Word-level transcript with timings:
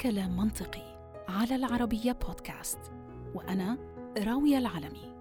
كلام 0.00 0.36
منطقي 0.36 0.96
على 1.28 1.56
العربية 1.56 2.12
بودكاست 2.12 2.78
وأنا 3.34 3.78
راوية 4.18 4.58
العلمي 4.58 5.16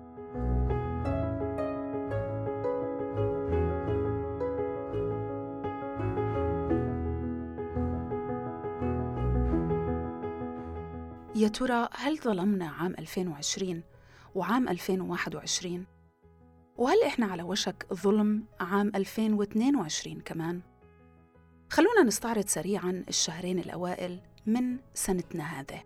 يا 11.36 11.47
ترى 11.47 11.89
هل 11.93 12.18
ظلمنا 12.18 12.68
عام 12.68 12.96
2020 13.00 13.83
وعام 14.36 14.69
2021 14.69 15.86
وهل 16.78 17.04
إحنا 17.04 17.25
على 17.25 17.43
وشك 17.43 17.87
ظلم 17.93 18.46
عام 18.60 18.92
2022 18.96 20.21
كمان؟ 20.21 20.61
خلونا 21.69 22.04
نستعرض 22.04 22.47
سريعا 22.47 23.04
الشهرين 23.10 23.60
الأوائل 23.60 24.19
من 24.45 24.79
سنتنا 24.93 25.43
هذه. 25.43 25.83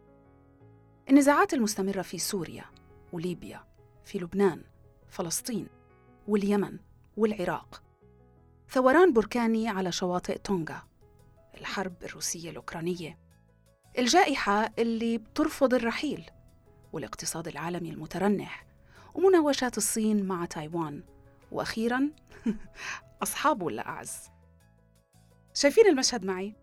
النزاعات 1.10 1.54
المستمرة 1.54 2.02
في 2.02 2.20
سوريا 2.20 2.66
وليبيا 3.14 3.64
في 4.06 4.20
لبنان 4.20 4.64
فلسطين 5.10 5.68
واليمن 6.28 6.80
والعراق. 7.18 7.84
ثوران 8.70 9.14
بركاني 9.14 9.70
على 9.70 9.92
شواطئ 9.92 10.38
تونغا. 10.38 10.82
الحرب 11.58 12.04
الروسية 12.04 12.50
الأوكرانية. 12.50 13.18
الجائحة 13.98 14.72
اللي 14.80 15.18
بترفض 15.18 15.74
الرحيل. 15.74 16.30
والاقتصاد 16.94 17.48
العالمي 17.48 17.90
المترنح. 17.90 18.66
ومناوشات 19.16 19.78
الصين 19.78 20.26
مع 20.26 20.46
تايوان. 20.46 21.04
وأخيرا 21.52 22.10
أصحاب 23.24 23.62
ولا 23.62 23.88
أعز 23.88 24.30
شايفين 25.54 25.88
المشهد 25.88 26.26
معي؟ 26.26 26.56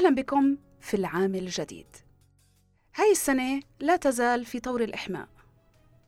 أهلا 0.00 0.14
بكم 0.14 0.56
في 0.80 0.94
العام 0.94 1.34
الجديد. 1.34 1.86
هاي 2.94 3.10
السنة 3.10 3.62
لا 3.80 3.96
تزال 3.96 4.44
في 4.44 4.60
طور 4.60 4.84
الإحماء 4.84 5.28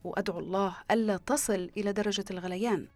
وأدعو 0.05 0.39
الله 0.39 0.77
ألا 0.91 1.17
تصل 1.17 1.71
إلى 1.77 1.93
درجة 1.93 2.25
الغليان. 2.31 2.89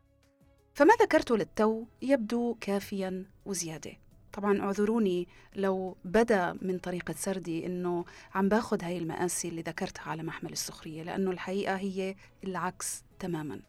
فما 0.75 0.95
ذكرته 1.03 1.37
للتو 1.37 1.85
يبدو 2.03 2.57
كافيا 2.61 3.25
وزيادة. 3.47 3.93
طبعا 4.33 4.61
اعذروني 4.61 5.29
لو 5.57 5.97
بدا 6.05 6.59
من 6.63 6.79
طريقة 6.79 7.15
سردي 7.15 7.67
إنه 7.67 8.05
عم 8.35 8.49
باخذ 8.49 8.85
هاي 8.85 8.99
المآسي 8.99 9.49
اللي 9.49 9.63
ذكرتها 9.63 10.11
على 10.11 10.23
محمل 10.23 10.53
السخرية 10.53 11.03
لأنه 11.03 11.31
الحقيقة 11.31 11.77
هي 11.77 12.15
العكس 12.45 13.05
تماما. 13.19 13.61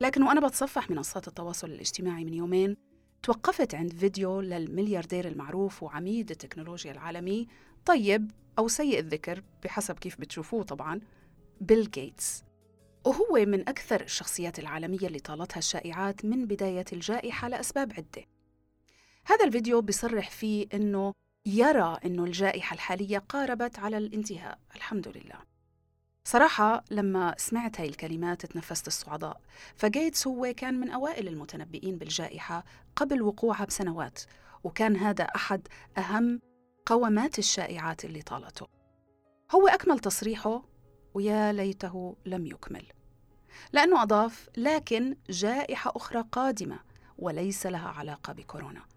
لكن 0.00 0.22
وأنا 0.22 0.46
بتصفح 0.46 0.90
منصات 0.90 1.28
التواصل 1.28 1.70
الاجتماعي 1.70 2.24
من 2.24 2.34
يومين 2.34 2.91
توقفت 3.22 3.74
عند 3.74 3.92
فيديو 3.92 4.40
للملياردير 4.40 5.28
المعروف 5.28 5.82
وعميد 5.82 6.30
التكنولوجيا 6.30 6.92
العالمي 6.92 7.48
طيب 7.86 8.30
أو 8.58 8.68
سيء 8.68 8.98
الذكر 8.98 9.42
بحسب 9.64 9.98
كيف 9.98 10.20
بتشوفوه 10.20 10.62
طبعا 10.62 11.00
بيل 11.60 11.90
جيتس. 11.90 12.44
وهو 13.04 13.44
من 13.46 13.68
أكثر 13.68 14.00
الشخصيات 14.00 14.58
العالمية 14.58 15.06
اللي 15.06 15.18
طالتها 15.18 15.58
الشائعات 15.58 16.24
من 16.24 16.46
بداية 16.46 16.84
الجائحة 16.92 17.48
لأسباب 17.48 17.92
عدة. 17.92 18.26
هذا 19.26 19.44
الفيديو 19.44 19.80
بصرح 19.80 20.30
فيه 20.30 20.66
أنه 20.74 21.12
يرى 21.46 21.98
أنه 22.04 22.24
الجائحة 22.24 22.74
الحالية 22.74 23.18
قاربت 23.18 23.78
على 23.78 23.98
الانتهاء 23.98 24.58
الحمد 24.76 25.08
لله. 25.08 25.51
صراحة 26.24 26.84
لما 26.90 27.34
سمعت 27.38 27.80
هاي 27.80 27.88
الكلمات 27.88 28.46
تنفست 28.46 28.86
الصعداء 28.86 29.40
فجيتس 29.76 30.26
هو 30.26 30.54
كان 30.56 30.80
من 30.80 30.90
أوائل 30.90 31.28
المتنبئين 31.28 31.98
بالجائحة 31.98 32.64
قبل 32.96 33.22
وقوعها 33.22 33.64
بسنوات 33.64 34.20
وكان 34.64 34.96
هذا 34.96 35.24
أحد 35.24 35.68
أهم 35.98 36.40
قوامات 36.86 37.38
الشائعات 37.38 38.04
اللي 38.04 38.22
طالته. 38.22 38.66
هو 39.50 39.68
أكمل 39.68 39.98
تصريحه 39.98 40.62
ويا 41.14 41.52
ليته 41.52 42.16
لم 42.26 42.46
يكمل. 42.46 42.84
لأنه 43.72 44.02
أضاف 44.02 44.48
لكن 44.56 45.16
جائحة 45.30 45.92
أخرى 45.96 46.24
قادمة 46.32 46.78
وليس 47.18 47.66
لها 47.66 47.88
علاقة 47.88 48.32
بكورونا. 48.32 48.91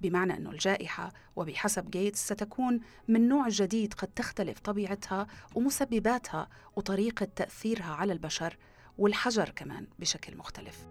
بمعنى 0.00 0.36
أن 0.36 0.46
الجائحة 0.46 1.12
وبحسب 1.36 1.90
جيتس 1.90 2.24
ستكون 2.26 2.80
من 3.08 3.28
نوع 3.28 3.48
جديد 3.48 3.94
قد 3.94 4.08
تختلف 4.08 4.58
طبيعتها 4.58 5.26
ومسبباتها 5.54 6.48
وطريقة 6.76 7.28
تأثيرها 7.36 7.94
على 7.94 8.12
البشر 8.12 8.56
والحجر 8.98 9.48
كمان 9.48 9.86
بشكل 9.98 10.36
مختلف. 10.36 10.86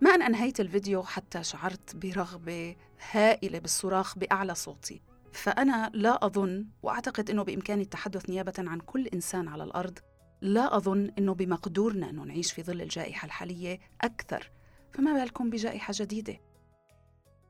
ما 0.00 0.14
أن 0.14 0.22
أنهيت 0.22 0.60
الفيديو 0.60 1.02
حتى 1.02 1.42
شعرت 1.42 1.96
برغبة 1.96 2.76
هائلة 3.10 3.58
بالصراخ 3.58 4.18
بأعلى 4.18 4.54
صوتي. 4.54 5.02
فأنا 5.32 5.90
لا 5.94 6.26
أظن 6.26 6.66
وأعتقد 6.82 7.30
أنه 7.30 7.42
بإمكاني 7.42 7.82
التحدث 7.82 8.30
نيابة 8.30 8.52
عن 8.58 8.80
كل 8.80 9.06
إنسان 9.06 9.48
على 9.48 9.64
الأرض 9.64 9.98
لا 10.40 10.76
أظن 10.76 11.10
أنه 11.18 11.34
بمقدورنا 11.34 12.10
أنه 12.10 12.24
نعيش 12.24 12.52
في 12.52 12.62
ظل 12.62 12.80
الجائحة 12.80 13.26
الحالية 13.26 13.80
أكثر 14.00 14.50
فما 14.92 15.12
بالكم 15.12 15.50
بجائحة 15.50 15.92
جديدة؟ 15.96 16.40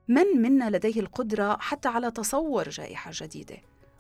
من 0.09 0.43
منا 0.43 0.71
لديه 0.71 1.01
القدرة 1.01 1.57
حتى 1.61 1.89
على 1.89 2.11
تصور 2.11 2.69
جائحة 2.69 3.11
جديدة؟ 3.15 3.57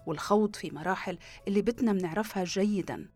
والخوض 0.06 0.56
في 0.56 0.70
مراحل 0.70 1.18
اللي 1.48 1.62
بدنا 1.62 1.92
منعرفها 1.92 2.44
جيدا. 2.44 3.08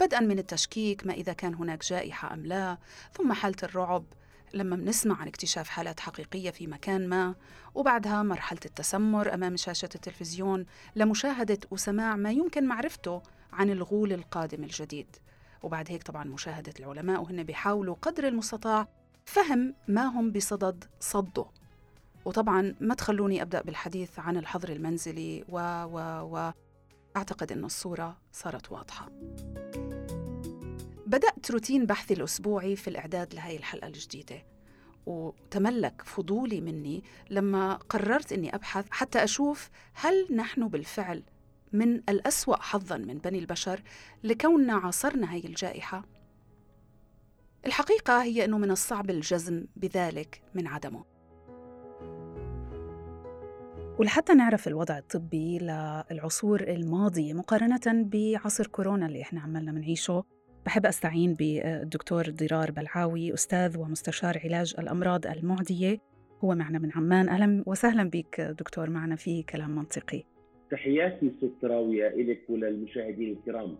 بدءا 0.00 0.20
من 0.20 0.38
التشكيك 0.38 1.06
ما 1.06 1.12
إذا 1.12 1.32
كان 1.32 1.54
هناك 1.54 1.84
جائحة 1.84 2.34
أم 2.34 2.46
لا 2.46 2.78
ثم 3.12 3.32
حالة 3.32 3.56
الرعب 3.62 4.04
لما 4.54 4.76
بنسمع 4.76 5.20
عن 5.20 5.28
اكتشاف 5.28 5.68
حالات 5.68 6.00
حقيقية 6.00 6.50
في 6.50 6.66
مكان 6.66 7.08
ما 7.08 7.34
وبعدها 7.74 8.22
مرحلة 8.22 8.60
التسمر 8.64 9.34
أمام 9.34 9.56
شاشة 9.56 9.88
التلفزيون 9.94 10.66
لمشاهدة 10.96 11.58
وسماع 11.70 12.16
ما 12.16 12.30
يمكن 12.30 12.66
معرفته 12.66 13.22
عن 13.52 13.70
الغول 13.70 14.12
القادم 14.12 14.64
الجديد. 14.64 15.16
وبعد 15.62 15.90
هيك 15.90 16.02
طبعا 16.02 16.24
مشاهدة 16.24 16.72
العلماء 16.80 17.22
وهن 17.22 17.42
بيحاولوا 17.42 17.94
قدر 18.02 18.28
المستطاع 18.28 18.88
فهم 19.24 19.74
ما 19.88 20.06
هم 20.06 20.32
بصدد 20.32 20.84
صده. 21.00 21.46
وطبعا 22.24 22.74
ما 22.80 22.94
تخلوني 22.94 23.42
أبدأ 23.42 23.62
بالحديث 23.62 24.18
عن 24.18 24.36
الحظر 24.36 24.68
المنزلي 24.68 25.44
و 25.48 25.58
و 25.84 25.98
و 26.32 26.52
أعتقد 27.16 27.52
أن 27.52 27.64
الصورة 27.64 28.18
صارت 28.32 28.72
واضحة. 28.72 29.08
بدأت 31.06 31.50
روتين 31.50 31.86
بحثي 31.86 32.14
الأسبوعي 32.14 32.76
في 32.76 32.88
الإعداد 32.88 33.34
لهي 33.34 33.56
الحلقة 33.56 33.86
الجديدة 33.86 34.46
وتملك 35.06 36.02
فضولي 36.04 36.60
مني 36.60 37.04
لما 37.30 37.74
قررت 37.74 38.32
أني 38.32 38.54
أبحث 38.54 38.86
حتى 38.90 39.24
أشوف 39.24 39.70
هل 39.94 40.26
نحن 40.34 40.68
بالفعل 40.68 41.22
من 41.72 41.94
الأسوأ 41.94 42.56
حظا 42.56 42.96
من 42.96 43.18
بني 43.18 43.38
البشر 43.38 43.82
لكوننا 44.24 44.74
عاصرنا 44.74 45.32
هي 45.32 45.44
الجائحة. 45.44 46.04
الحقيقة 47.66 48.22
هي 48.22 48.44
أنه 48.44 48.58
من 48.58 48.70
الصعب 48.70 49.10
الجزم 49.10 49.66
بذلك 49.76 50.42
من 50.54 50.66
عدمه. 50.66 51.04
ولحتى 53.98 54.34
نعرف 54.34 54.68
الوضع 54.68 54.98
الطبي 54.98 55.58
للعصور 55.58 56.60
الماضية 56.60 57.32
مقارنة 57.32 57.80
بعصر 57.86 58.66
كورونا 58.66 59.06
اللي 59.06 59.22
إحنا 59.22 59.40
عمالنا 59.40 59.72
منعيشه 59.72 60.24
بحب 60.66 60.86
أستعين 60.86 61.34
بالدكتور 61.34 62.30
ضرار 62.30 62.70
بلعاوي 62.70 63.34
أستاذ 63.34 63.78
ومستشار 63.78 64.40
علاج 64.44 64.74
الأمراض 64.78 65.26
المعدية. 65.26 65.98
هو 66.44 66.54
معنا 66.54 66.78
من 66.78 66.92
عمان. 66.92 67.28
أهلا 67.28 67.64
وسهلا 67.66 68.10
بك 68.10 68.40
دكتور 68.40 68.90
معنا 68.90 69.16
في 69.16 69.42
كلام 69.42 69.70
منطقي. 69.70 70.24
تحياتي 70.70 71.32
ست 71.38 71.64
راوية 71.64 72.08
إلك 72.08 72.40
وللمشاهدين 72.48 73.32
الكرام. 73.32 73.78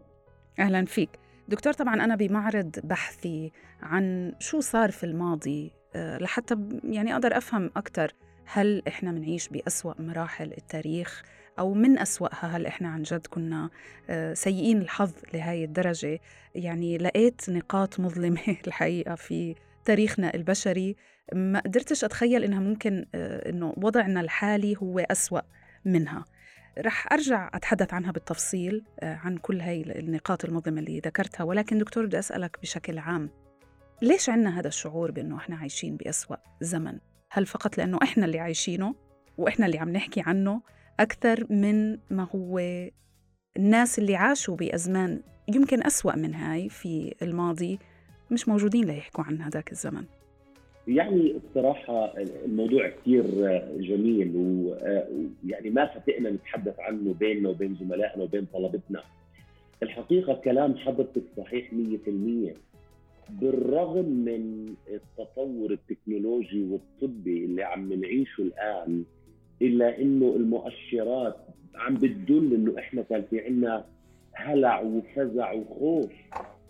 أهلا 0.58 0.84
فيك. 0.84 1.10
دكتور 1.48 1.72
طبعا 1.72 1.94
أنا 1.94 2.16
بمعرض 2.16 2.78
بحثي 2.84 3.52
عن 3.82 4.34
شو 4.38 4.60
صار 4.60 4.90
في 4.90 5.04
الماضي 5.04 5.72
آه، 5.94 6.18
لحتى 6.18 6.56
يعني 6.84 7.14
أقدر 7.14 7.36
أفهم 7.36 7.70
أكثر 7.76 8.14
هل 8.44 8.82
إحنا 8.88 9.12
منعيش 9.12 9.48
بأسوأ 9.48 9.94
مراحل 9.98 10.52
التاريخ 10.52 11.22
أو 11.58 11.74
من 11.74 11.98
أسوأها 11.98 12.56
هل 12.56 12.66
إحنا 12.66 12.88
عن 12.88 13.02
جد 13.02 13.26
كنا 13.26 13.70
آه، 14.10 14.34
سيئين 14.34 14.82
الحظ 14.82 15.12
لهي 15.34 15.64
الدرجة. 15.64 16.20
يعني 16.54 16.98
لقيت 16.98 17.50
نقاط 17.50 18.00
مظلمة 18.00 18.56
الحقيقة 18.66 19.14
في 19.14 19.54
تاريخنا 19.84 20.34
البشري. 20.34 20.96
ما 21.32 21.60
قدرتش 21.60 22.04
أتخيل 22.04 22.44
إنها 22.44 22.60
ممكن 22.60 23.06
آه، 23.14 23.50
إنه 23.50 23.74
وضعنا 23.76 24.20
الحالي 24.20 24.76
هو 24.82 24.98
أسوأ 24.98 25.40
منها. 25.84 26.24
رح 26.78 27.12
أرجع 27.12 27.50
أتحدث 27.54 27.94
عنها 27.94 28.12
بالتفصيل 28.12 28.84
آه، 29.00 29.14
عن 29.14 29.36
كل 29.36 29.60
هاي 29.60 29.82
النقاط 29.82 30.44
المظلمة 30.44 30.80
اللي 30.80 31.00
ذكرتها 31.00 31.44
ولكن 31.44 31.78
دكتور 31.78 32.06
بدي 32.06 32.18
أسألك 32.18 32.58
بشكل 32.62 32.98
عام 32.98 33.30
ليش 34.02 34.30
عنا 34.30 34.60
هذا 34.60 34.68
الشعور 34.68 35.10
بأنه 35.10 35.36
إحنا 35.36 35.56
عايشين 35.56 35.96
بأسوأ 35.96 36.36
زمن؟ 36.60 36.98
هل 37.30 37.46
فقط 37.46 37.78
لأنه 37.78 37.98
إحنا 38.02 38.24
اللي 38.24 38.38
عايشينه 38.38 38.94
وإحنا 39.38 39.66
اللي 39.66 39.78
عم 39.78 39.88
نحكي 39.88 40.22
عنه 40.26 40.62
أكثر 41.00 41.52
من 41.52 41.98
ما 42.10 42.28
هو 42.34 42.58
الناس 43.56 43.98
اللي 43.98 44.16
عاشوا 44.16 44.56
بأزمان 44.56 45.22
يمكن 45.48 45.86
أسوأ 45.86 46.16
من 46.16 46.34
هاي 46.34 46.68
في 46.68 47.14
الماضي 47.22 47.78
مش 48.30 48.48
موجودين 48.48 48.84
ليحكوا 48.84 49.24
عن 49.24 49.42
هذاك 49.42 49.72
الزمن 49.72 50.04
يعني 50.88 51.34
الصراحة 51.36 52.14
الموضوع 52.44 52.88
كثير 52.88 53.24
جميل 53.78 54.32
ويعني 54.36 55.70
ما 55.70 55.86
فتئنا 55.86 56.30
نتحدث 56.30 56.80
عنه 56.80 57.14
بيننا 57.20 57.48
وبين 57.48 57.76
زملائنا 57.80 58.22
وبين 58.22 58.46
طلبتنا. 58.52 59.02
الحقيقة 59.82 60.34
كلام 60.34 60.76
حضرتك 60.76 61.22
صحيح 61.36 61.70
100% 61.70 61.74
بالرغم 63.30 64.04
من 64.04 64.74
التطور 64.88 65.70
التكنولوجي 65.70 66.62
والطبي 66.64 67.44
اللي 67.44 67.62
عم 67.62 67.92
نعيشه 67.92 68.40
الآن 68.40 69.04
إلا 69.62 69.98
إنه 70.02 70.36
المؤشرات 70.36 71.36
عم 71.74 71.94
بتدل 71.94 72.54
إنه 72.54 72.78
إحنا 72.78 73.02
كان 73.02 73.22
في 73.30 73.40
عنا 73.40 73.84
هلع 74.32 74.80
وفزع 74.80 75.52
وخوف 75.52 76.10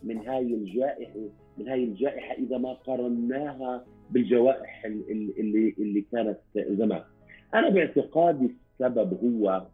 من 0.03 0.19
هاي 0.19 0.55
الجائحة 0.55 1.15
من 1.58 1.69
هاي 1.69 1.85
الجائحة 1.85 2.35
إذا 2.35 2.58
ما 2.58 2.73
قارناها 2.73 3.85
بالجوائح 4.12 4.85
اللي 4.85 5.75
اللي 5.79 6.05
كانت 6.12 6.38
زمان. 6.55 7.03
أنا 7.55 7.69
باعتقادي 7.69 8.50
السبب 8.81 9.19
هو 9.25 9.67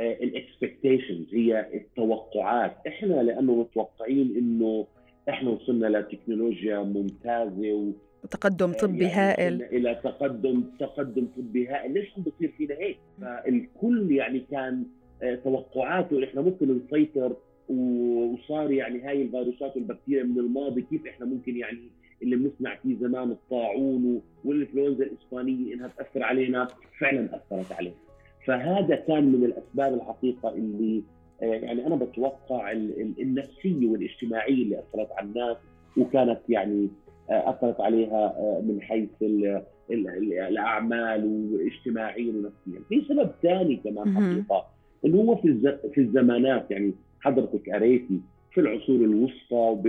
الاكسبكتيشنز 0.00 1.34
هي 1.34 1.66
التوقعات. 1.74 2.76
إحنا 2.86 3.22
لأنه 3.22 3.54
متوقعين 3.54 4.36
إنه 4.36 4.86
إحنا 5.28 5.50
وصلنا 5.50 5.86
لتكنولوجيا 5.86 6.78
ممتازة 6.78 7.72
و 7.72 7.92
تقدم 8.30 8.72
طبي 8.72 9.04
يعني 9.04 9.14
هائل. 9.14 9.62
إلى 9.62 9.94
تقدم 9.94 10.64
تقدم 10.80 11.26
طبي 11.36 11.68
هائل. 11.68 11.94
ليش 11.94 12.12
عم 12.16 12.22
بصير 12.22 12.52
فينا 12.58 12.74
هيك؟ 12.74 12.98
فالكل 13.20 14.12
يعني 14.12 14.40
كان 14.50 14.84
آه، 15.22 15.34
توقعاته 15.34 16.24
إحنا 16.24 16.40
ممكن 16.40 16.80
نسيطر 16.84 17.36
وصار 17.68 18.70
يعني 18.70 19.02
هاي 19.02 19.22
الفيروسات 19.22 19.76
والبكتيريا 19.76 20.24
من 20.24 20.38
الماضي 20.38 20.82
كيف 20.82 21.06
إحنا 21.06 21.26
ممكن 21.26 21.56
يعني 21.56 21.90
اللي 22.22 22.36
بنسمع 22.36 22.76
فيه 22.82 22.96
زمان 23.00 23.30
الطاعون 23.30 24.22
والإنفلونزا 24.44 25.04
الإسبانية 25.04 25.74
إنها 25.74 25.88
تأثر 25.98 26.22
علينا 26.22 26.68
فعلا 27.00 27.36
أثرت 27.36 27.72
علينا 27.72 27.94
فهذا 28.46 28.96
كان 28.96 29.32
من 29.32 29.44
الأسباب 29.44 29.94
الحقيقة 29.94 30.54
اللي 30.54 31.02
آه، 31.42 31.44
يعني 31.44 31.86
أنا 31.86 31.96
بتوقع 31.96 32.72
النفسية 33.18 33.86
والاجتماعية 33.86 34.62
اللي 34.62 34.78
أثرت 34.78 35.12
على 35.12 35.26
الناس 35.26 35.56
وكانت 35.96 36.40
يعني 36.48 36.88
آه، 37.30 37.50
أثرت 37.50 37.80
عليها 37.80 38.26
آه، 38.26 38.62
من 38.64 38.82
حيث 38.82 39.08
الأعمال 39.90 41.24
واجتماعيا 41.52 42.32
ونفسيا. 42.32 42.82
في 42.88 43.04
سبب 43.08 43.30
ثاني 43.42 43.76
كمان 43.76 44.16
حقيقة 44.16 44.66
انه 45.04 45.16
هو 45.16 45.36
في 45.36 45.78
في 45.94 46.00
الزمانات 46.00 46.70
يعني 46.70 46.94
حضرتك 47.20 47.70
قريتي 47.70 48.20
في 48.52 48.60
العصور 48.60 48.96
الوسطى 48.96 49.80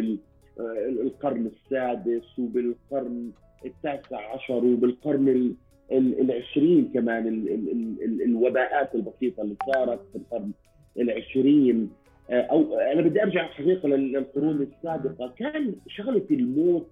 وبالقرن 0.59 1.45
السادس 1.45 2.39
وبالقرن 2.39 3.31
التاسع 3.65 4.33
عشر 4.33 4.65
وبالقرن 4.65 5.55
العشرين 5.91 6.91
كمان 6.93 7.27
ال 7.27 7.49
ال 7.49 7.95
ال 8.03 8.21
الوباءات 8.21 8.95
البسيطة 8.95 9.41
اللي 9.41 9.55
صارت 9.73 9.99
في 10.11 10.17
القرن 10.17 10.51
العشرين. 10.99 11.89
آه، 12.29 12.41
أو 12.41 12.79
أنا 12.79 13.01
بدي 13.01 13.23
أرجع 13.23 13.47
حقيقة 13.47 13.89
للقرون 13.89 14.61
السابقة. 14.61 15.33
كان 15.37 15.75
شغلة 15.87 16.25
الموت 16.31 16.87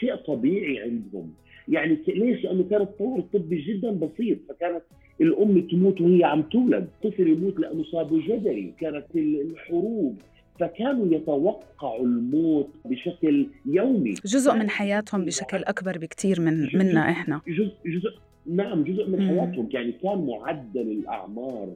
شيء 0.00 0.14
طبيعي 0.14 0.80
عندهم. 0.80 1.34
يعني 1.68 1.98
ليش؟ 2.08 2.44
لأنه 2.44 2.64
كان 2.70 2.82
التطور 2.82 3.18
الطبي 3.18 3.56
جدا 3.56 3.90
بسيط. 3.90 4.38
فكانت 4.48 4.82
الأم 5.20 5.60
تموت 5.60 6.00
وهي 6.00 6.24
عم 6.24 6.42
تولد، 6.42 6.88
طفل 7.02 7.28
يموت 7.28 7.60
لأنه 7.60 7.82
صابه 7.82 8.26
جدري، 8.26 8.74
كانت 8.80 9.06
الحروب 9.16 10.16
فكانوا 10.60 11.14
يتوقعوا 11.14 12.04
الموت 12.04 12.68
بشكل 12.84 13.46
يومي. 13.66 14.14
جزء 14.24 14.54
من 14.54 14.70
حياتهم 14.70 15.24
بشكل 15.24 15.56
أكبر 15.64 15.98
بكثير 15.98 16.40
من 16.40 16.68
منا 16.74 17.10
إحنا. 17.10 17.40
جزء 17.48 17.72
جزء 17.86 18.10
نعم 18.46 18.84
جزء 18.84 19.08
من 19.08 19.28
حياتهم. 19.28 19.68
يعني 19.72 19.92
كان 19.92 20.26
معدل 20.26 20.80
الأعمار 20.80 21.68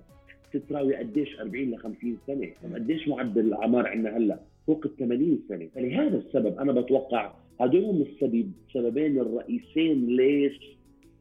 تتراوي 0.52 0.96
قديش 0.96 1.40
40 1.40 1.70
ل 1.70 1.78
50 1.78 2.18
سنة. 2.26 2.48
قديش 2.74 3.08
معدل 3.08 3.40
الأعمار 3.40 3.86
عندنا 3.86 4.16
هلأ؟ 4.16 4.40
فوق 4.66 4.86
ال 4.86 4.96
80 4.96 5.42
سنة. 5.48 5.68
فلهذا 5.74 6.16
السبب 6.16 6.58
أنا 6.58 6.72
بتوقع 6.72 7.32
هدول 7.60 7.84
هم 7.84 8.02
السبب 8.02 8.52
السببين 8.68 9.18
الرئيسين 9.18 10.06
ليش 10.06 10.60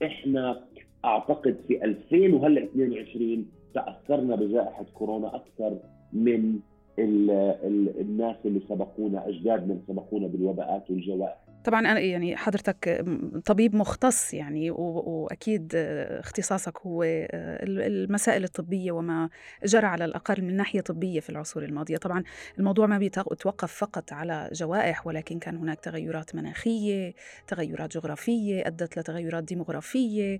إحنا 0.03 0.61
أعتقد 1.05 1.57
في 1.67 1.83
2000 1.83 2.33
وهلأ 2.33 2.63
22 2.63 3.45
تأثرنا 3.73 4.35
بجائحة 4.35 4.85
كورونا 4.93 5.35
أكثر 5.35 5.77
من 6.13 6.59
ال 6.99 7.31
ال 7.31 7.99
الناس 8.01 8.35
اللي 8.45 8.61
سبقونا 8.69 9.27
أجدادنا 9.29 9.73
اللي 9.73 9.81
سبقونا 9.87 10.27
بالوباءات 10.27 10.91
والجوائح 10.91 11.40
طبعا 11.63 11.79
أنا 11.79 11.99
يعني 11.99 12.37
حضرتك 12.37 13.05
طبيب 13.45 13.75
مختص 13.75 14.33
يعني 14.33 14.71
وأكيد 14.71 15.71
اختصاصك 16.19 16.77
هو 16.79 17.03
المسائل 17.03 18.43
الطبية 18.43 18.91
وما 18.91 19.29
جرى 19.65 19.85
على 19.85 20.05
الأقل 20.05 20.41
من 20.41 20.55
ناحية 20.57 20.81
طبية 20.81 21.19
في 21.19 21.29
العصور 21.29 21.63
الماضية، 21.63 21.97
طبعا 21.97 22.23
الموضوع 22.59 22.87
ما 22.87 22.97
بيتوقف 22.97 23.73
فقط 23.73 24.13
على 24.13 24.49
جوائح 24.53 25.07
ولكن 25.07 25.39
كان 25.39 25.57
هناك 25.57 25.79
تغيرات 25.79 26.35
مناخية، 26.35 27.13
تغيرات 27.47 27.97
جغرافية 27.97 28.67
أدت 28.67 28.99
لتغيرات 28.99 29.43
ديموغرافية 29.43 30.39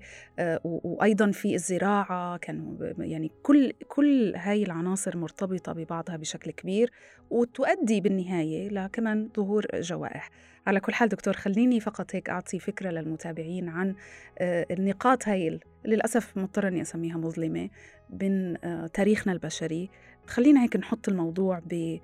وأيضا 0.64 1.32
في 1.32 1.56
الزراعة 1.56 2.38
كان 2.38 2.78
يعني 3.00 3.32
كل 3.44 3.72
كل 3.88 4.34
هاي 4.36 4.64
العناصر 4.64 5.18
مرتبطة 5.18 5.74
ببعضها 5.74 6.18
بشكل 6.18 6.52
كبير 6.52 6.92
وتؤدي 7.30 8.02
بالنهاية 8.02 8.70
لكمان 8.70 9.30
ظهور 9.36 9.66
جوائح. 9.74 10.30
على 10.68 10.80
كل 10.80 10.94
حال 10.94 11.10
دكتور 11.12 11.34
خليني 11.34 11.80
فقط 11.80 12.16
هيك 12.16 12.30
أعطي 12.30 12.60
فكرة 12.60 12.90
للمتابعين 12.90 13.70
عن 13.70 13.96
آه، 14.40 14.66
النقاط 14.72 15.28
هاي 15.28 15.60
للأسف 15.86 16.38
مضطرة 16.38 16.68
أني 16.68 16.82
أسميها 16.82 17.18
مظلمة 17.18 17.70
من 18.10 18.66
آه، 18.66 18.88
تاريخنا 18.88 19.34
البشري. 19.34 19.90
خلينا 20.28 20.64
هيك 20.64 20.76
نحط 20.76 21.10
الموضوع 21.10 21.62
ب 21.66 22.00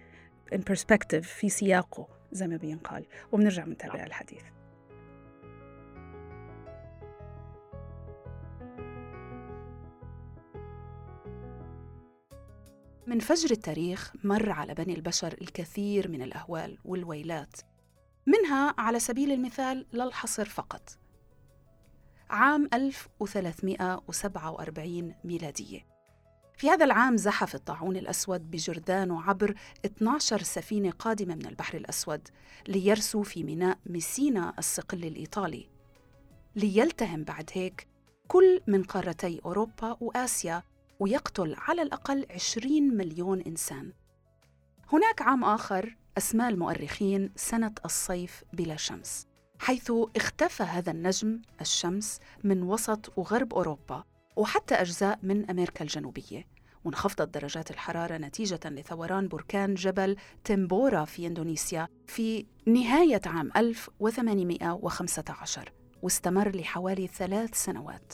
in 0.56 0.60
perspective 0.74 1.22
في 1.22 1.50
سياقه 1.50 2.08
زي 2.32 2.48
ما 2.48 2.58
بينقال. 2.58 3.06
وبنرجع 3.32 3.66
نتابع 3.66 4.04
الحديث. 4.04 4.44
من 13.08 13.20
فجر 13.20 13.52
التاريخ 13.52 14.14
مر 14.24 14.50
على 14.50 14.74
بني 14.74 14.96
البشر 14.96 15.36
الكثير 15.42 16.12
من 16.12 16.22
الأهوال 16.22 16.78
والويلات. 16.86 17.56
منها 18.28 18.76
على 18.78 19.00
سبيل 19.00 19.32
المثال 19.32 19.86
للحصر 19.94 20.46
فقط. 20.46 20.98
عام 22.30 22.70
1347 22.74 25.16
ميلادية. 25.24 25.86
في 26.58 26.70
هذا 26.70 26.86
العام 26.86 27.18
زحف 27.18 27.56
الطاعون 27.56 27.98
الأسود 27.98 28.52
بجردانه 28.52 29.24
عبر 29.24 29.56
12 29.86 30.44
سفينة 30.44 30.92
قادمة 30.92 31.36
من 31.36 31.46
البحر 31.46 31.78
الأسود 31.78 32.28
ليرسوا 32.68 33.24
في 33.24 33.44
ميناء 33.44 33.78
ميسينا 33.86 34.54
الصقل 34.60 35.06
الإيطالي. 35.06 35.70
ليلتهم 36.56 37.24
بعد 37.24 37.50
هيك 37.54 37.88
كل 38.28 38.62
من 38.68 38.84
قارتي 38.84 39.42
أوروبا 39.46 39.98
وآسيا 40.02 40.64
ويقتل 41.00 41.56
على 41.58 41.82
الأقل 41.82 42.26
20 42.32 42.98
مليون 42.98 43.42
إنسان. 43.42 43.94
هناك 44.94 45.22
عام 45.22 45.44
آخر 45.44 45.98
أسماء 46.18 46.50
المؤرخين 46.50 47.32
سنة 47.36 47.72
الصيف 47.86 48.44
بلا 48.54 48.76
شمس 48.76 49.28
حيث 49.60 49.92
اختفى 50.16 50.64
هذا 50.64 50.92
النجم 50.92 51.42
الشمس 51.62 52.20
من 52.44 52.64
وسط 52.64 53.14
وغرب 53.18 53.54
أوروبا 53.54 54.04
وحتى 54.36 54.76
أجزاء 54.76 55.20
من 55.24 55.50
أمريكا 55.50 55.84
الجنوبية 55.84 56.48
وانخفضت 56.86 57.34
درجات 57.34 57.72
الحرارة 57.72 58.18
نتيجة 58.18 58.60
لثوران 58.66 59.28
بركان 59.28 59.74
جبل 59.74 60.16
تمبورا 60.44 61.06
في 61.06 61.28
إندونيسيا 61.28 61.88
في 62.08 62.46
نهاية 62.66 63.22
عام 63.26 63.52
1815 63.56 65.72
واستمر 66.02 66.56
لحوالي 66.56 67.08
ثلاث 67.08 67.64
سنوات. 67.64 68.14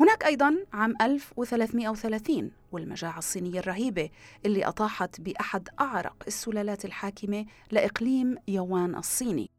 هناك 0.00 0.24
أيضا 0.24 0.56
عام 0.72 0.94
1330 1.00 2.50
والمجاعة 2.72 3.18
الصينية 3.18 3.60
الرهيبة 3.60 4.10
اللي 4.46 4.64
أطاحت 4.64 5.20
بأحد 5.20 5.68
أعرق 5.80 6.16
السلالات 6.26 6.84
الحاكمة 6.84 7.46
لإقليم 7.70 8.36
يوان 8.48 8.94
الصيني. 8.94 9.50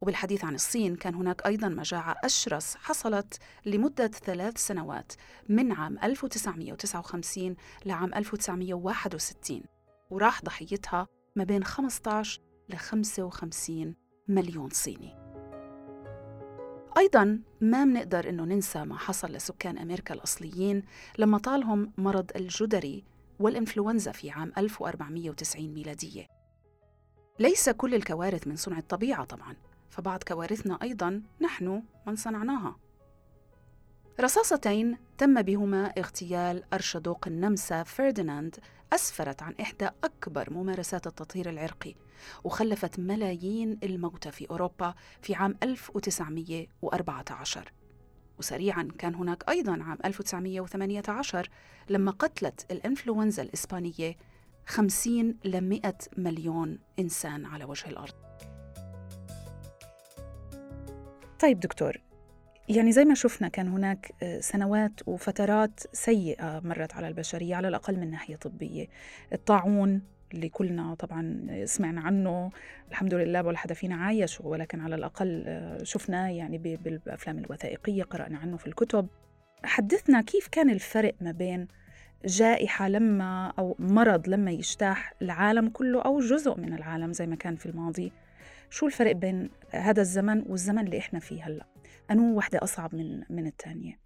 وبالحديث 0.00 0.44
عن 0.44 0.54
الصين 0.54 0.96
كان 0.96 1.14
هناك 1.14 1.46
أيضا 1.46 1.68
مجاعة 1.68 2.16
أشرس 2.24 2.76
حصلت 2.76 3.38
لمدة 3.66 4.06
ثلاث 4.06 4.58
سنوات 4.66 5.12
من 5.48 5.72
عام 5.72 5.98
1959 6.04 7.56
لعام 7.84 8.14
1961 8.14 9.62
وراح 10.10 10.42
ضحيتها 10.42 11.06
ما 11.36 11.44
بين 11.44 11.64
15 11.64 12.40
ل 12.68 12.76
55 12.76 13.94
مليون 14.28 14.70
صيني. 14.70 15.23
أيضا 16.98 17.40
ما 17.60 17.84
منقدر 17.84 18.28
إنه 18.28 18.44
ننسى 18.44 18.84
ما 18.84 18.98
حصل 18.98 19.32
لسكان 19.32 19.78
أمريكا 19.78 20.14
الأصليين 20.14 20.82
لما 21.18 21.38
طالهم 21.38 21.92
مرض 21.98 22.30
الجدري 22.36 23.04
والإنفلونزا 23.38 24.12
في 24.12 24.30
عام 24.30 24.52
1490 24.58 25.74
ميلادية. 25.74 26.26
ليس 27.38 27.70
كل 27.70 27.94
الكوارث 27.94 28.46
من 28.46 28.56
صنع 28.56 28.78
الطبيعة 28.78 29.24
طبعا 29.24 29.56
فبعض 29.90 30.22
كوارثنا 30.22 30.78
أيضا 30.82 31.22
نحن 31.40 31.82
من 32.06 32.16
صنعناها. 32.16 32.76
رصاصتين 34.20 34.98
تم 35.18 35.42
بهما 35.42 35.84
اغتيال 35.84 36.64
أرشدوق 36.72 37.24
النمسا 37.26 37.82
فرديناند 37.82 38.56
أسفرت 38.92 39.42
عن 39.42 39.54
إحدى 39.60 39.88
أكبر 40.04 40.52
ممارسات 40.52 41.06
التطهير 41.06 41.48
العرقي. 41.50 41.94
وخلفت 42.44 43.00
ملايين 43.00 43.78
الموتى 43.82 44.32
في 44.32 44.50
أوروبا 44.50 44.94
في 45.22 45.34
عام 45.34 45.56
1914 45.62 47.72
وسريعا 48.38 48.88
كان 48.98 49.14
هناك 49.14 49.48
أيضا 49.48 49.82
عام 49.82 49.98
1918 50.04 51.48
لما 51.88 52.10
قتلت 52.10 52.66
الإنفلونزا 52.70 53.42
الإسبانية 53.42 54.16
50 54.66 55.36
ل 55.44 55.60
100 55.60 55.94
مليون 56.16 56.78
إنسان 56.98 57.44
على 57.44 57.64
وجه 57.64 57.88
الأرض. 57.88 58.14
طيب 61.40 61.60
دكتور 61.60 62.00
يعني 62.68 62.92
زي 62.92 63.04
ما 63.04 63.14
شفنا 63.14 63.48
كان 63.48 63.68
هناك 63.68 64.12
آه، 64.22 64.40
سنوات 64.40 65.00
وفترات 65.06 65.80
سيئة 65.92 66.60
مرت 66.64 66.94
على 66.94 67.08
البشرية 67.08 67.56
على 67.56 67.68
الأقل 67.68 67.96
من 67.96 68.10
ناحية 68.10 68.36
طبية. 68.36 68.86
الطاعون 69.32 70.02
اللي 70.34 70.48
كلنا 70.48 70.94
طبعا 70.94 71.46
سمعنا 71.64 72.00
عنه. 72.00 72.50
الحمد 72.90 73.14
لله 73.14 73.42
ولا 73.42 73.58
حدا 73.58 73.74
فينا 73.74 73.94
عايشه 73.94 74.46
ولكن 74.46 74.80
على 74.80 74.94
الأقل 74.94 75.44
آه، 75.46 75.82
شفناه 75.82 76.28
يعني 76.28 76.58
بالأفلام 76.58 77.38
الوثائقية 77.38 78.02
قرأنا 78.02 78.38
عنه 78.38 78.56
في 78.56 78.66
الكتب. 78.66 79.08
حدثنا 79.64 80.22
كيف 80.22 80.48
كان 80.48 80.70
الفرق 80.70 81.14
ما 81.20 81.32
بين 81.32 81.68
جائحة 82.24 82.88
لما 82.88 83.52
أو 83.58 83.76
مرض 83.78 84.28
لما 84.28 84.50
يجتاح 84.50 85.14
العالم 85.22 85.68
كله 85.68 86.02
أو 86.02 86.20
جزء 86.20 86.60
من 86.60 86.74
العالم 86.74 87.12
زي 87.12 87.26
ما 87.26 87.36
كان 87.36 87.56
في 87.56 87.66
الماضي؟ 87.66 88.12
شو 88.70 88.86
الفرق 88.86 89.12
بين 89.12 89.50
هذا 89.70 90.00
الزمن 90.00 90.44
والزمن 90.46 90.84
اللي 90.84 90.98
إحنا 90.98 91.18
فيه 91.18 91.46
هلأ؟ 91.46 91.66
أنو 92.10 92.36
واحدة 92.36 92.60
أصعب 92.62 92.94
من 92.94 93.22
من 93.30 93.46
الثانية 93.46 93.98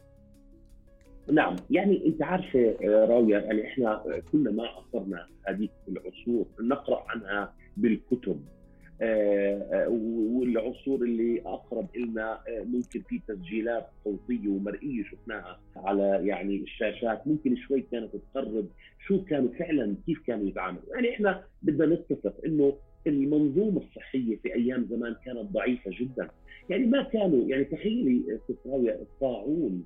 نعم 1.32 1.56
يعني 1.70 2.06
أنت 2.06 2.22
عارفه 2.22 2.76
آه، 2.82 3.04
راويه 3.04 3.38
يعني 3.38 3.66
إحنا 3.66 4.02
كل 4.32 4.54
ما 4.54 4.66
عصرنا 4.66 5.26
هذه 5.48 5.68
العصور 5.88 6.46
نقرأ 6.60 7.04
عنها 7.08 7.54
بالكتب 7.76 8.40
آه، 9.02 9.58
آه، 9.72 9.88
والعصور 10.32 11.02
اللي 11.02 11.40
أقرب 11.46 11.96
لنا 11.96 12.40
ممكن 12.48 13.02
في 13.08 13.20
تسجيلات 13.28 13.86
صوتية 14.04 14.48
ومرئية 14.48 15.04
شفناها 15.04 15.60
على 15.76 16.20
يعني 16.24 16.56
الشاشات 16.56 17.26
ممكن 17.26 17.56
شوي 17.56 17.84
كانت 17.92 18.10
تقرب 18.16 18.68
شو 19.06 19.24
كانوا 19.24 19.48
فعلا 19.58 19.94
كيف 20.06 20.18
كانوا 20.26 20.48
يتعاملوا. 20.48 20.82
يعني 20.94 21.10
إحنا 21.10 21.42
بدنا 21.62 21.94
نتفق 21.94 22.34
إنه 22.46 22.74
المنظومة 23.06 23.80
الصحية 23.80 24.36
في 24.36 24.54
أيام 24.54 24.86
زمان 24.90 25.16
كانت 25.24 25.52
ضعيفة 25.52 25.90
جدا. 26.00 26.28
يعني 26.70 26.86
ما 26.86 27.02
كانوا 27.02 27.48
يعني 27.48 27.64
تخيلي 27.64 28.38
تساوي 28.48 28.92
الطاعون 28.94 29.84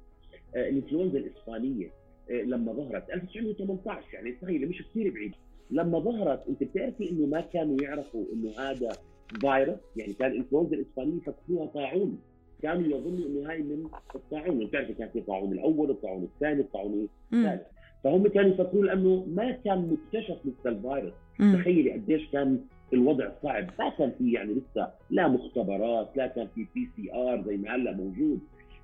الانفلونزا 0.56 1.18
الإسبانية 1.18 1.90
آه، 2.30 2.42
لما 2.42 2.72
ظهرت 2.72 3.10
1918 3.10 4.06
يعني 4.12 4.32
تخيلي 4.32 4.66
مش 4.66 4.82
كثير 4.82 5.10
بعيد. 5.14 5.32
لما 5.70 5.98
ظهرت 5.98 6.48
أنت 6.48 6.62
بتعرفي 6.64 7.10
إنه 7.10 7.26
ما 7.26 7.40
كانوا 7.40 7.76
يعرفوا 7.82 8.24
إنه 8.32 8.50
هذا 8.58 8.92
فيروس 9.40 9.78
يعني 9.96 10.12
كان 10.12 10.30
الانفلونزا 10.30 10.76
الإسبانية 10.76 11.20
فكروها 11.20 11.66
طاعون. 11.66 12.18
كانوا 12.62 12.82
يظنوا 12.98 13.26
إنه 13.28 13.50
هاي 13.50 13.62
من 13.62 13.86
الطاعون. 14.14 14.66
بتعرفي 14.66 14.94
كان 14.94 15.08
في 15.08 15.18
الطاعون 15.18 15.52
الأول 15.52 15.90
الطاعون 15.90 16.22
الثاني 16.22 16.60
الطاعون 16.60 17.08
الثالث. 17.32 17.62
فهم 18.04 18.28
كانوا 18.28 18.50
يفكرون 18.50 18.86
لأنه 18.86 19.26
ما 19.34 19.50
كان 19.50 19.78
مكتشف 19.92 20.36
مثل 20.44 20.76
الفيروس. 20.76 21.12
تخيلي 21.60 21.92
قديش 21.92 22.30
كان 22.32 22.60
الوضع 22.92 23.30
صعب. 23.42 23.66
ما 23.78 23.88
كان 23.98 24.12
في 24.18 24.32
يعني 24.32 24.54
لسه 24.54 24.88
لا 25.10 25.28
مختبرات 25.28 26.16
لا 26.16 26.26
كان 26.26 26.46
في 26.54 26.66
PCR 26.74 27.42
زي 27.46 27.56
ما 27.56 27.74
هلأ 27.76 27.92
موجود. 27.96 28.40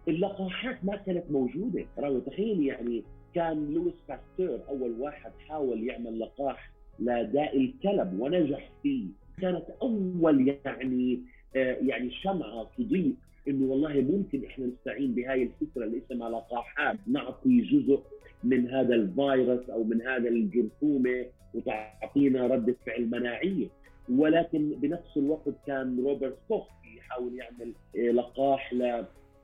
اللقاحات 0.09 0.85
ما 0.85 0.97
كانت 0.97 1.31
موجودة. 1.31 1.85
ترى 1.97 2.21
تخيل 2.21 2.63
يعني 2.67 3.03
كان 3.35 3.75
لويس 3.75 3.95
باستور 4.09 4.61
أول 4.69 5.01
واحد 5.01 5.33
حاول 5.49 5.85
يعمل 5.89 6.19
لقاح 6.21 6.71
لداء 7.01 7.57
الكلب 7.57 8.21
ونجح 8.21 8.71
فيه. 8.83 9.07
كانت 9.41 9.65
أول 9.83 10.57
يعني 10.65 11.21
آه 11.57 11.77
يعني 11.83 12.11
شمعة 12.11 12.71
تضيء 12.79 13.15
إنه 13.49 13.67
والله 13.71 13.93
ممكن 14.01 14.45
إحنا 14.45 14.67
نستعين 14.67 15.13
بهاي 15.15 15.43
الفكرة 15.43 15.85
اللي 15.85 15.99
اسمها 15.99 16.29
لقاحات. 16.31 16.97
نعطي 17.07 17.61
جزء 17.61 18.01
من 18.45 18.69
هذا 18.69 18.95
الفيروس 18.95 19.71
أو 19.71 19.85
من 19.85 20.03
هذا 20.03 20.29
الجرثومة 20.29 21.27
وتعطينا 21.55 22.47
رده 22.47 22.75
فعل 22.87 23.11
مناعية. 23.11 23.67
ولكن 24.09 24.71
بنفس 24.71 25.17
الوقت 25.17 25.55
كان 25.67 26.01
روبرت 26.01 26.39
كوخ 26.49 26.69
يحاول 26.97 27.35
يعمل 27.35 27.73
آه، 27.97 28.11
لقاح 28.11 28.75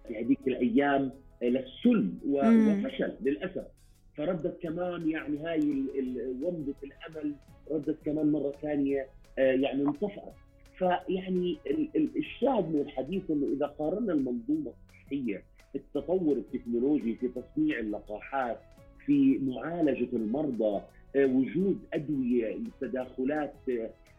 في 0.08 0.20
هذيك 0.20 0.38
الأيام 0.46 1.10
آه، 1.42 1.46
للسل 1.46 2.12
وفشل 2.28 3.12
للأسف. 3.20 3.64
فردت 4.16 4.62
كمان 4.62 5.10
يعني 5.10 5.38
هاي 5.38 5.84
ومضة 6.42 6.74
الأمل 6.84 7.34
ردت 7.70 7.96
كمان 8.04 8.32
مرة 8.32 8.52
ثانية 8.62 9.06
آه، 9.38 9.52
يعني 9.52 9.82
انطفأت 9.82 10.34
فيعني 10.78 11.58
الشاهد 11.96 12.74
من 12.74 12.80
الحديث 12.80 13.30
إنه 13.30 13.46
إذا 13.56 13.66
قارنا 13.66 14.12
المنظومة 14.12 14.72
الصحية 14.72 15.42
التطور 15.74 16.36
التكنولوجي 16.36 17.14
في 17.14 17.28
تصنيع 17.28 17.78
اللقاحات 17.78 18.58
في 19.06 19.38
معالجة 19.38 20.16
المرضى 20.16 20.82
وجود 21.16 21.78
أدوية 21.92 22.54
التداخلات 22.56 23.54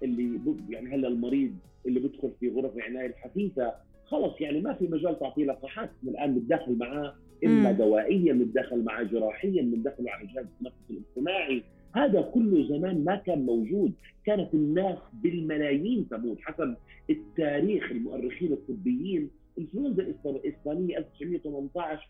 اللي 0.04 0.40
يعني 0.70 0.96
هلا 0.96 1.08
المريض 1.08 1.56
اللي 1.86 2.00
بدخل 2.00 2.32
في 2.40 2.50
غرف 2.50 2.76
العنايه 2.78 3.08
الحديثه 3.08 3.74
خلص 4.06 4.42
يعني 4.42 4.62
ما 4.62 4.74
في 4.74 4.88
مجال 4.88 5.20
تعطيه 5.20 5.46
لقاحات. 5.46 5.90
الآن 6.04 6.36
متداخل 6.36 6.78
معاه 6.78 7.16
إما 7.46 7.72
دوائيا 7.72 8.34
متداخل 8.34 8.84
معاه 8.84 9.04
جراحيا 9.04 9.62
متداخل 9.62 10.10
على 10.10 10.28
جهاز 10.28 10.46
التنفس 10.46 10.76
الاجتماعي 10.90 11.64
هذا 11.96 12.22
كله 12.22 12.68
زمان 12.68 13.04
ما 13.04 13.16
كان 13.16 13.46
موجود. 13.46 13.94
كانت 14.26 14.54
الناس 14.54 14.98
بالملايين 15.14 16.10
تموت. 16.10 16.38
حسب 16.42 16.76
التاريخ 17.10 17.92
المؤرخين 17.92 18.54
الطبيين 18.54 19.30
الانفلونزا 19.58 20.04
الإسبانية 20.26 20.98
1918 20.98 22.10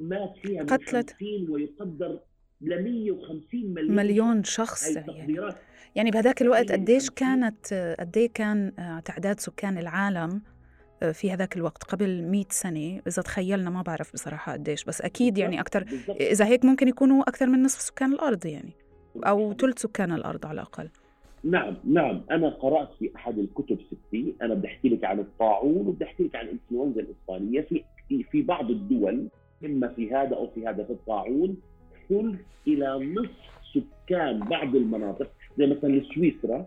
مات 0.00 0.34
فيها 0.42 0.62
قتلت. 0.62 1.10
50 1.10 1.50
ويقدر 1.50 2.20
ل 2.60 2.82
150 2.82 3.74
مليون, 3.74 3.96
مليون 3.96 4.44
شخص. 4.44 4.96
يعني. 4.96 5.36
يعني 5.94 6.10
بهذاك 6.10 6.42
الوقت 6.42 6.72
قديش 6.72 7.10
كانت 7.10 7.96
قد 8.00 8.30
كان 8.34 8.72
آه، 8.78 9.00
تعداد 9.00 9.40
سكان 9.40 9.78
العالم 9.78 10.42
في 11.12 11.32
هذاك 11.32 11.56
الوقت 11.56 11.84
قبل 11.84 12.22
100 12.22 12.44
سنة 12.48 13.00
إذا 13.06 13.22
تخيلنا 13.22 13.70
ما 13.70 13.82
بعرف 13.82 14.12
بصراحة 14.12 14.52
قديش 14.52 14.84
بس 14.84 15.00
أكيد 15.00 15.38
يعني 15.38 15.60
أكثر 15.60 15.84
إذا 16.20 16.44
هيك 16.44 16.64
ممكن 16.64 16.88
يكونوا 16.88 17.22
أكثر 17.22 17.46
من 17.46 17.62
نصف 17.62 17.80
سكان 17.80 18.12
الأرض 18.12 18.46
يعني 18.46 18.72
أو 19.16 19.52
ثلث 19.52 19.78
سكان 19.78 20.12
الأرض 20.12 20.46
على 20.46 20.54
الأقل. 20.54 20.88
نعم 21.44 21.76
نعم. 21.84 22.20
أنا 22.30 22.48
قرأت 22.48 22.88
في 22.98 23.10
أحد 23.16 23.38
الكتب 23.38 23.78
ستي 23.80 24.34
أنا 24.42 24.54
بدي 24.54 24.66
أحكي 24.66 24.88
لك 24.88 25.04
عن 25.04 25.18
الطاعون 25.18 25.86
وبدي 25.86 26.04
أحكي 26.04 26.22
لك 26.22 26.36
عن 26.36 26.44
الإنفلونزا 26.44 27.00
الإسبانية 27.00 27.60
في 27.60 27.84
في 28.30 28.42
بعض 28.42 28.70
الدول 28.70 29.28
إما 29.64 29.88
في 29.88 30.14
هذا 30.14 30.36
أو 30.36 30.50
في 30.54 30.66
هذا 30.66 30.84
في 30.84 30.90
الطاعون 30.90 31.56
ثلث 32.08 32.40
إلى 32.66 33.14
نصف 33.14 33.30
سكان 33.74 34.38
بعض 34.38 34.76
المناطق 34.76 35.30
زي 35.58 35.66
مثلا 35.66 36.02
سويسرا 36.14 36.66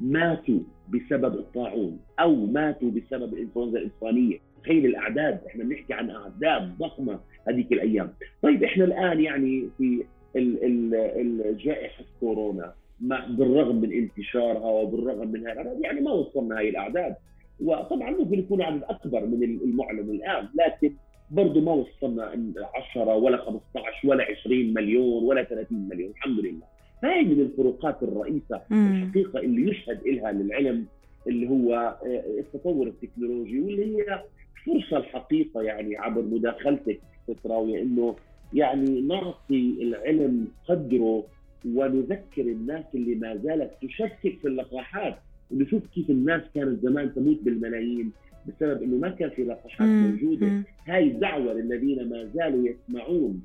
ماتوا 0.00 0.60
بسبب 0.88 1.34
الطاعون 1.34 2.00
أو 2.20 2.46
ماتوا 2.46 2.90
بسبب 2.90 3.34
الإنفلونزا 3.34 3.78
الإسبانية. 3.78 4.38
تخيل 4.62 4.86
الأعداد 4.86 5.40
إحنا 5.46 5.64
بنحكي 5.64 5.92
عن 5.94 6.10
أعداد 6.10 6.78
ضخمة 6.78 7.20
هذيك 7.48 7.72
الأيام. 7.72 8.12
طيب 8.42 8.64
إحنا 8.64 8.84
الآن 8.84 9.20
يعني 9.20 9.68
في 9.78 10.04
الجائحه 10.36 12.04
كورونا 12.20 12.72
مع 13.00 13.26
بالرغم 13.26 13.76
من 13.76 13.92
انتشارها 13.92 14.66
وبالرغم 14.66 15.28
من 15.28 15.46
هذا 15.46 15.76
يعني 15.80 16.00
ما 16.00 16.10
وصلنا 16.10 16.58
هاي 16.58 16.68
الأعداد. 16.68 17.14
وطبعا 17.60 18.10
ممكن 18.10 18.38
يكون 18.38 18.62
عدد 18.62 18.82
أكبر 18.84 19.26
من 19.26 19.42
المعلن 19.42 20.10
الآن 20.10 20.48
لكن 20.54 20.94
برضه 21.30 21.60
ما 21.60 21.72
وصلنا 21.72 22.52
10 22.74 23.14
ولا 23.14 23.36
15 23.36 24.08
ولا 24.08 24.24
20 24.24 24.74
مليون 24.74 25.24
ولا 25.24 25.44
30 25.44 25.88
مليون 25.88 26.10
الحمد 26.10 26.40
لله. 26.40 26.79
هاي 27.04 27.24
من 27.24 27.40
الفروقات 27.40 28.02
الرئيسة 28.02 28.60
مم. 28.70 29.02
الحقيقة 29.02 29.40
اللي 29.40 29.70
يشهد 29.70 30.06
إلها 30.06 30.32
للعلم 30.32 30.86
اللي 31.26 31.48
هو 31.48 31.74
آه، 32.06 32.24
التطور 32.38 32.86
التكنولوجي 32.86 33.60
واللي 33.60 33.96
هي 33.96 34.22
فرصة 34.66 34.96
الحقيقة 34.96 35.62
يعني 35.62 35.96
عبر 35.96 36.22
مداخلتك 36.22 37.00
فتراوية 37.28 37.82
إنه 37.82 38.16
يعني 38.54 39.00
نعطي 39.00 39.76
العلم 39.82 40.48
قدره 40.68 41.24
ونذكر 41.66 42.42
الناس 42.42 42.84
اللي 42.94 43.14
ما 43.14 43.36
زالت 43.36 43.70
تشكك 43.82 44.38
في 44.42 44.48
اللقاحات 44.48 45.16
ونشوف 45.50 45.82
كيف 45.94 46.10
الناس 46.10 46.42
كانت 46.54 46.82
زمان 46.82 47.14
تموت 47.14 47.38
بالملايين 47.42 48.12
بسبب 48.48 48.82
إنه 48.82 48.96
ما 48.96 49.08
كان 49.10 49.30
في 49.30 49.44
لقاحات 49.44 49.88
موجودة. 49.88 50.46
هاي 50.86 51.04
الدعوة 51.10 51.52
للذين 51.52 52.08
ما 52.08 52.30
زالوا 52.34 52.68
يسمعون 52.68 53.40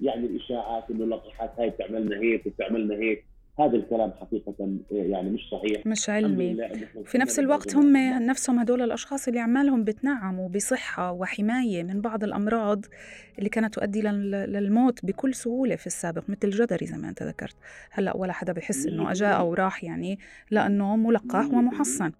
يعني 0.00 0.26
الإشاعات 0.26 0.90
إنه 0.90 1.04
اللقاحات 1.04 1.52
هاي 1.58 1.70
بتعملنا 1.70 2.16
هيك 2.16 2.46
وبتعملنا 2.46 2.94
هيك. 2.94 3.24
هذا 3.60 3.76
الكلام 3.76 4.12
حقيقة 4.20 4.54
يعني 4.90 5.30
مش 5.30 5.40
صحيح. 5.52 5.86
مش 5.86 6.10
علمي. 6.10 6.56
في 7.04 7.18
نفس 7.18 7.38
الوقت 7.38 7.76
هم 7.76 7.96
نفسهم 8.26 8.58
هدول 8.58 8.82
الأشخاص 8.82 9.28
اللي 9.28 9.40
عمالهم 9.40 9.84
بتنعموا 9.84 10.48
بصحة 10.48 11.12
وحماية 11.12 11.82
من 11.82 12.00
بعض 12.00 12.24
الأمراض 12.24 12.84
اللي 13.38 13.48
كانت 13.48 13.74
تؤدي 13.74 14.02
للموت 14.02 15.06
بكل 15.06 15.34
سهولة 15.34 15.76
في 15.76 15.86
السابق 15.86 16.22
مثل 16.28 16.38
الجدري 16.44 16.86
زي 16.86 16.96
ما 16.96 17.08
أنت 17.08 17.22
ذكرت. 17.22 17.56
هلأ 17.90 18.16
ولا 18.16 18.32
حدا 18.32 18.52
بحس 18.52 18.86
إنه 18.86 19.10
أجا 19.10 19.28
أو 19.28 19.54
راح 19.54 19.84
يعني 19.84 20.18
لأنه 20.50 20.96
ملقح 20.96 21.44
ومحصن. 21.44 22.12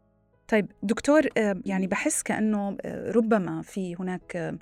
طيب 0.52 0.72
دكتور 0.82 1.28
يعني 1.66 1.86
بحس 1.86 2.22
كأنه 2.22 2.76
ربما 2.86 3.62
في 3.62 3.96
هناك 3.96 4.56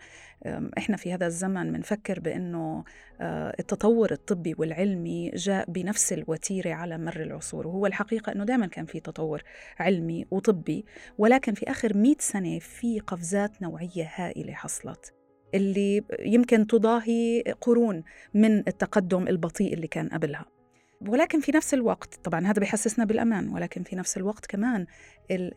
إحنا 0.78 0.96
في 0.96 1.14
هذا 1.14 1.26
الزمن 1.26 1.72
بنفكر 1.72 2.20
بأنه 2.20 2.84
آه، 3.20 3.54
التطور 3.58 4.12
الطبي 4.12 4.54
والعلمي 4.58 5.30
جاء 5.30 5.70
بنفس 5.70 6.12
الوتيرة 6.12 6.74
على 6.74 6.98
مر 6.98 7.20
العصور 7.20 7.66
وهو 7.66 7.86
الحقيقة 7.86 8.32
إنه 8.32 8.44
دائما 8.44 8.66
كان 8.66 8.86
في 8.86 9.00
تطور 9.00 9.42
علمي 9.78 10.26
وطبي 10.30 10.84
ولكن 11.18 11.54
في 11.54 11.70
آخر 11.70 11.96
100 11.96 12.14
سنة 12.18 12.58
في 12.58 13.00
قفزات 13.00 13.62
نوعية 13.62 14.10
هائلة 14.14 14.52
حصلت 14.52 15.14
اللي 15.54 16.02
يمكن 16.20 16.66
تضاهي 16.66 17.42
قرون 17.60 18.02
من 18.34 18.58
التقدم 18.58 19.28
البطيء 19.28 19.74
اللي 19.74 19.86
كان 19.86 20.08
قبلها. 20.08 20.59
ولكن 21.08 21.40
في 21.40 21.52
نفس 21.52 21.74
الوقت 21.74 22.14
طبعا 22.14 22.46
هذا 22.46 22.60
بيحسسنا 22.60 23.04
بالأمان 23.04 23.48
ولكن 23.48 23.82
في 23.82 23.96
نفس 23.96 24.16
الوقت 24.16 24.46
كمان 24.46 24.86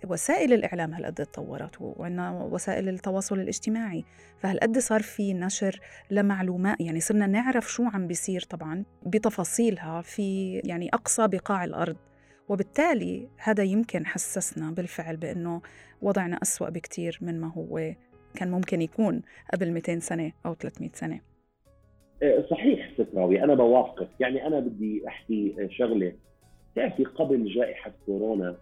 وسائل 0.05 0.53
الإعلام 0.53 0.93
هالقد 0.93 1.13
تطورت؟ 1.13 1.75
وعندنا 1.79 2.31
وسائل 2.31 2.89
التواصل 2.89 3.39
الاجتماعي 3.39 4.05
فهالقد 4.39 4.77
صار 4.77 5.01
في 5.01 5.33
نشر 5.33 5.79
لمعلومات؟ 6.12 6.81
يعني 6.81 7.00
صرنا 7.00 7.27
نعرف 7.27 7.71
شو 7.71 7.83
عم 7.83 8.07
بيصير 8.07 8.41
طبعا 8.41 8.83
بتفاصيلها 9.05 10.01
في 10.01 10.57
يعني 10.65 10.89
أقصى 10.93 11.27
بقاع 11.27 11.63
الأرض. 11.63 11.97
وبالتالي 12.50 13.29
هذا 13.38 13.63
يمكن 13.63 14.05
حسسنا 14.05 14.71
بالفعل 14.71 15.17
بأنه 15.17 15.62
وضعنا 16.01 16.39
أسوأ 16.41 16.69
بكثير 16.69 17.19
من 17.21 17.41
ما 17.41 17.51
هو 17.51 17.93
كان 18.35 18.51
ممكن 18.51 18.81
يكون 18.81 19.21
قبل 19.53 19.71
200 19.71 20.00
سنة 20.00 20.31
أو 20.45 20.53
300 20.53 20.89
سنة. 20.93 21.32
صحيح 22.50 22.92
ستراوي 22.98 23.44
أنا 23.44 23.53
بوافقك. 23.53 24.08
يعني 24.20 24.48
أنا 24.48 24.60
بدي 24.60 25.08
أحكي 25.08 25.53
شغلة. 25.70 26.13
تعرفي 26.75 27.03
قبل 27.03 27.46
جائحة 27.46 27.92
كورونا 28.06 28.56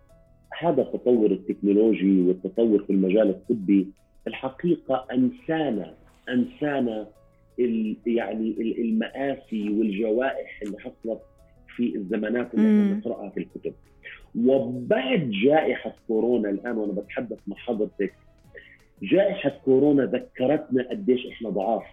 هذا 0.60 0.82
التطور 0.82 1.32
التكنولوجي 1.32 2.22
والتطور 2.22 2.84
في 2.84 2.90
المجال 2.90 3.30
الطبي 3.30 3.88
الحقيقة 4.28 5.06
أنسانا 5.14 5.94
أنسانا 6.30 7.08
يعني 8.06 8.56
المآسي 8.60 9.70
والجوائح 9.70 10.60
اللي 10.64 10.80
حصلت 10.80 11.22
في 11.76 11.96
الزمانات 11.96 12.54
اللي 12.54 12.68
إحنا 12.68 12.94
بنقرأها 12.94 13.30
في 13.30 13.40
الكتب. 13.40 13.74
وبعد 14.46 15.32
جائحة 15.46 15.94
كورونا 16.08 16.50
الآن 16.50 16.78
وأنا 16.78 16.94
بتحدث 16.94 17.38
مع 17.48 17.56
حضرتك 17.58 18.14
جائحة 19.04 19.50
كورونا 19.66 20.06
ذكرتنا 20.06 20.90
قديش 20.90 21.28
إحنا 21.28 21.50
ضعاف. 21.50 21.84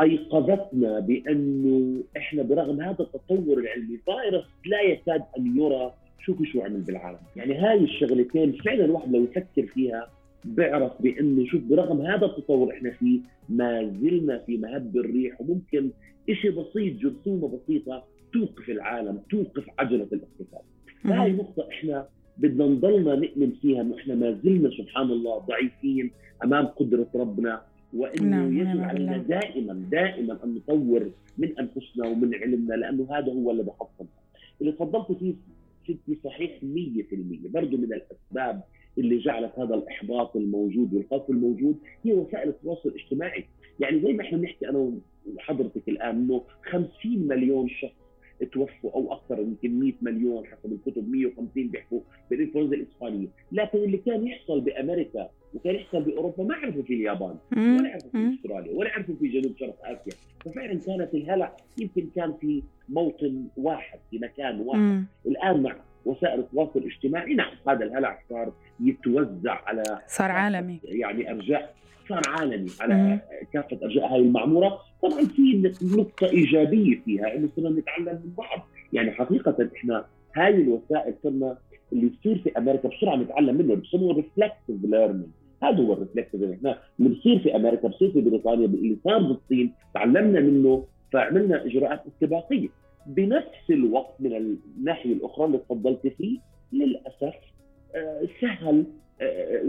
أيقظتنا 0.00 1.00
بأنه 1.00 2.02
إحنا 2.16 2.42
برغم 2.42 2.80
هذا 2.80 3.00
التطور 3.00 3.58
العلمي 3.58 3.98
فيروس 4.04 4.44
لا 4.66 4.82
يكاد 4.82 5.22
أن 5.38 5.56
يرى 5.56 5.92
شوفوا 6.24 6.44
شو 6.46 6.60
عمل 6.60 6.80
بالعالم. 6.80 7.18
يعني 7.36 7.54
هاي 7.54 7.78
الشغلتين 7.84 8.52
فعلا 8.52 8.84
الواحد 8.84 9.12
لو 9.12 9.24
يفكر 9.24 9.66
فيها 9.66 10.08
بيعرف 10.44 11.02
بأنه 11.02 11.46
شوف 11.46 11.62
برغم 11.62 12.00
هذا 12.00 12.26
التطور 12.26 12.70
إحنا 12.70 12.90
فيه 12.90 13.20
ما 13.48 13.92
زلنا 14.02 14.38
في 14.38 14.56
مهب 14.56 14.96
الريح 14.96 15.40
وممكن 15.40 15.90
شيء 16.32 16.50
بسيط 16.50 17.00
جرثومة 17.00 17.48
بسيطة 17.48 18.04
توقف 18.32 18.70
العالم 18.70 19.20
توقف 19.30 19.64
عجلة 19.78 20.08
الاقتصاد. 20.12 20.62
هاي 21.04 21.32
نقطة 21.32 21.68
إحنا 21.70 22.06
بدنا 22.38 22.66
نضلنا 22.66 23.14
نؤمن 23.14 23.52
فيها 23.62 23.80
انه 23.80 23.96
إحنا 23.96 24.14
ما 24.14 24.38
زلنا 24.44 24.70
سبحان 24.70 25.10
الله 25.10 25.38
ضعيفين 25.38 26.10
أمام 26.44 26.66
قدرة 26.66 27.06
ربنا 27.14 27.62
وإنه 27.92 28.36
نعم 28.36 28.58
يجب 28.58 28.66
نعم 28.66 28.80
علينا 28.80 29.16
دائما 29.16 29.74
دائما 29.90 30.38
أن 30.44 30.54
نطور 30.54 31.10
من 31.38 31.58
أنفسنا 31.58 32.08
ومن 32.08 32.34
علمنا 32.34 32.74
لأنه 32.74 33.06
هذا 33.10 33.32
هو 33.32 33.50
اللي 33.50 33.62
بحصل 33.62 34.06
اللي 34.60 34.72
تفضلت 34.72 35.18
فيه 35.18 35.34
ستي 35.84 36.18
صحيح 36.24 36.50
100% 36.60 36.64
برضه 37.48 37.76
من 37.76 37.92
الأسباب 37.92 38.62
اللي 38.98 39.18
جعلت 39.18 39.58
هذا 39.58 39.74
الإحباط 39.74 40.36
الموجود 40.36 40.94
والخوف 40.94 41.30
الموجود 41.30 41.76
هي 42.04 42.12
وسائل 42.12 42.48
التواصل 42.48 42.88
الاجتماعي، 42.88 43.44
يعني 43.80 44.00
زي 44.00 44.12
ما 44.12 44.22
إحنا 44.22 44.38
بنحكي 44.38 44.68
أنا 44.68 44.92
وحضرتك 45.34 45.88
الآن 45.88 46.16
إنه 46.16 46.42
50 46.62 46.88
مليون 47.04 47.68
شخص 47.68 47.92
توفوا 48.52 48.90
أو 48.94 49.12
أكثر 49.12 49.40
يمكن 49.40 49.80
100 49.80 49.92
مليون 50.02 50.46
حسب 50.46 50.72
الكتب 50.72 51.10
150 51.10 51.68
بيحكوا 51.68 52.00
بالإنفلونزا 52.30 52.76
الإسبانية، 52.76 53.28
لكن 53.52 53.78
اللي 53.78 53.96
كان 53.96 54.26
يحصل 54.26 54.60
بأمريكا 54.60 55.30
وكان 55.54 55.74
يحصل 55.74 56.02
بأوروبا 56.02 56.44
ما 56.44 56.54
عرفوا 56.54 56.82
في 56.82 56.94
اليابان 56.94 57.36
ولا 57.56 57.90
عرفوا 57.92 58.10
في 58.10 58.34
أستراليا 58.34 58.72
ولا 58.72 58.90
عرفوا 58.90 59.14
في 59.20 59.28
جنوب 59.28 59.56
شرق 59.60 59.76
آسيا، 59.84 60.12
ففعلا 60.44 60.78
كانت 60.86 61.14
الهلع 61.14 61.56
يمكن 61.78 62.08
كان 62.16 62.34
في 62.40 62.62
موطن 62.88 63.44
واحد 63.56 63.98
في 64.10 64.18
مكان 64.18 64.60
واحد، 64.60 65.04
الآن 65.26 65.62
مع 65.62 65.76
وسائل 66.04 66.40
التواصل 66.40 66.78
الاجتماعي 66.78 67.34
نعم 67.34 67.52
هذا 67.68 67.84
الهلع 67.84 68.18
صار 68.30 68.52
يتوزع 68.80 69.60
على 69.66 69.82
صار 70.06 70.30
عالمي. 70.30 70.80
يعني 70.84 71.30
أرجاء 71.30 71.74
صار 72.08 72.22
عالمي 72.26 72.70
على 72.80 72.94
مم. 72.94 73.20
كافة 73.52 73.78
أرجاء 73.82 74.12
هاي 74.12 74.20
المعمورة، 74.20 74.78
طبعا 75.02 75.24
في 75.24 75.72
نقطة 75.82 76.26
إيجابية 76.26 77.00
فيها 77.04 77.36
إنه 77.36 77.48
صرنا 77.56 77.80
نتعلم 77.80 78.20
من 78.24 78.32
بعض، 78.38 78.66
يعني 78.92 79.10
حقيقة 79.10 79.68
إحنا 79.76 80.04
هاي 80.36 80.54
الوسائل 80.54 81.14
صرنا 81.22 81.58
اللي 81.92 82.06
بصير 82.06 82.38
في 82.38 82.58
أمريكا 82.58 82.88
بسرعة 82.88 83.16
نتعلم 83.16 83.56
منه 83.56 83.74
بسموه 83.74 84.14
reflective 84.14 84.84
learning 84.84 85.26
هذا 85.62 85.78
هو 85.78 85.92
ال 85.92 85.97
reflective 85.97 86.42
إحنا 86.42 86.78
اللي 87.00 87.10
بصير 87.10 87.38
في 87.38 87.56
أمريكا 87.56 87.88
بصير 87.88 88.10
في 88.12 88.20
بريطانيا 88.20 88.66
اللي 88.66 88.96
صار 89.04 89.22
بالصين 89.22 89.72
تعلمنا 89.94 90.40
منه 90.40 90.84
فعملنا 91.12 91.64
إجراءات 91.64 92.02
استباقية. 92.06 92.68
بنفس 93.06 93.70
الوقت 93.70 94.14
من 94.20 94.56
الناحية 94.76 95.12
الأخرى 95.12 95.46
اللي 95.46 95.58
تفضلت 95.58 96.06
فيه 96.06 96.38
للأسف 96.72 97.34
آه، 97.94 98.28
سهل 98.40 98.84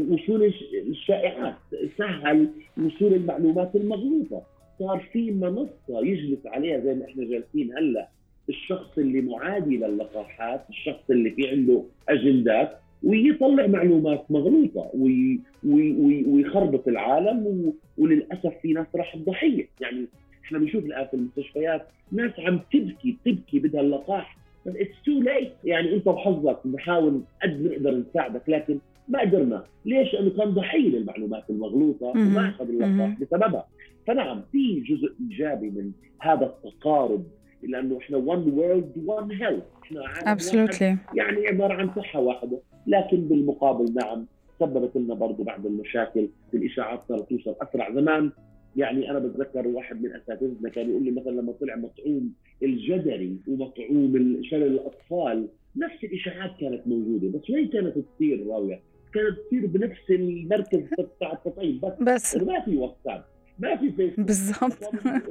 وصول 0.10 0.54
الشائعات 0.88 1.56
سهل 1.98 2.50
وصول 2.78 3.14
المعلومات 3.14 3.76
المغلوطة. 3.76 4.42
صار 4.80 5.10
في 5.14 5.32
منصة 5.32 5.70
يجلس 5.90 6.46
عليها 6.46 6.80
زي 6.80 6.94
ما 6.94 7.06
إحنا 7.06 7.24
جالسين 7.24 7.78
هلأ 7.78 8.08
الشخص 8.50 8.98
اللي 8.98 9.22
معادي 9.22 9.78
للقاحات 9.78 10.62
الشخص 10.70 11.10
اللي 11.10 11.32
في 11.32 11.50
عنده 11.50 11.84
أجندات 12.10 12.80
ويطلع 13.04 13.68
معلومات 13.68 14.26
مغلوطة 14.30 14.92
وي 14.94 15.40
وي 15.64 16.24
ويخربط 16.28 16.88
العالم 16.88 17.74
وللأسف 17.98 18.54
في 18.62 18.74
ناس 18.74 18.88
راح 18.96 19.18
ضحية. 19.18 19.68
يعني 19.82 20.06
إحنا 20.46 20.60
بنشوف 20.60 20.86
الآن 20.86 21.08
في 21.08 21.14
المستشفيات 21.14 21.88
ناس 22.12 22.32
عم 22.40 22.60
تبكي 22.74 23.18
تبكي 23.26 23.60
بدها 23.60 23.82
اللقاح 23.82 24.38
بس 24.66 24.74
it's 24.76 25.02
too 25.06 25.12
late 25.12 25.52
يعني 25.64 25.94
أنت 25.94 26.08
وحظك 26.08 26.60
بنحاول 26.66 27.22
قد 27.44 27.62
ما 27.62 27.70
نقدر 27.70 28.04
نساعدك 28.10 28.50
لكن 28.50 28.80
ما 29.08 29.20
قدرنا. 29.22 29.64
ليش؟ 29.86 30.14
لأنه 30.14 30.30
كان 30.30 30.50
ضحية 30.50 30.90
للمعلومات 30.90 31.44
المغلوطة 31.50 32.06
وما 32.06 32.50
أخذ 32.50 32.70
اللقاح 32.70 33.20
بسببها. 33.20 33.68
فنعم 34.08 34.42
في 34.52 34.80
جزء 34.80 35.14
إيجابي 35.22 35.70
من 35.70 35.92
هذا 36.20 36.46
التقارب 36.46 37.24
لأنه 37.64 37.98
إحنا 37.98 38.18
one 38.18 38.46
world 38.60 39.10
one 39.10 39.40
health. 39.42 39.84
إحنا 39.84 40.36
Absolutely. 40.36 41.16
يعني 41.18 41.48
عبارة 41.48 41.74
عن 41.74 41.90
صحة 41.96 42.20
واحدة. 42.20 42.60
لكن 42.88 43.28
بالمقابل 43.28 43.94
نعم 43.94 44.26
سببت 44.60 44.96
لنا 44.98 45.14
برضه 45.14 45.44
بعض 45.44 45.66
المشاكل 45.66 46.30
الاشاعات 46.54 47.02
صارت 47.10 47.30
توصل 47.30 47.56
أسرع. 47.62 47.94
زمان 47.94 48.32
يعني 48.76 49.12
أنا 49.12 49.20
بتذكر 49.20 49.68
واحد 49.68 50.02
من 50.02 50.16
أساتذتنا 50.16 50.70
كان 50.70 50.90
يقول 50.90 51.04
لي 51.04 51.12
مثلا 51.12 51.32
لما 51.32 51.52
طلع 51.52 51.76
مطعوم 51.76 52.34
الجدري 52.64 53.38
ومطعوم 53.48 54.40
شلل 54.44 54.64
الأطفال 54.64 55.48
نفس 55.76 56.04
الإشاعات 56.04 56.52
كانت 56.60 56.88
موجودة 56.88 57.40
بس 57.40 57.50
وين 57.50 57.68
كانت 57.68 57.98
تصير 57.98 58.48
راوية؟ 58.48 58.82
كانت 59.14 59.38
تصير 59.48 59.66
بنفس 59.66 60.10
المركز 60.10 60.80
بتاع 61.18 61.34
التطعيم 61.34 61.80
بس, 61.84 61.94
بس. 62.02 62.36
ما 62.44 62.60
في 62.60 62.78
واتساب 62.78 63.24
ما 63.60 63.76
في 63.76 63.92
فيسبوك 63.92 64.28
بالضبط. 64.28 64.84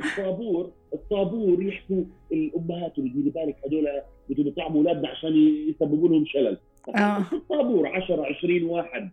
الطابور 0.04 0.72
الطابور 0.94 1.62
يحكوا 1.62 2.04
الأمهات 2.32 2.98
اللي 2.98 3.30
بالك 3.30 3.56
هذول 3.66 3.88
بدهم 4.30 4.46
يطعموا 4.46 4.78
أولادنا 4.78 5.08
عشان 5.08 5.36
يسببوا 5.68 6.08
لهم 6.08 6.24
شلل. 6.26 6.58
آه. 6.88 7.24
الطابور 7.32 7.88
10 7.88 8.26
20 8.38 8.62
واحد 8.64 9.10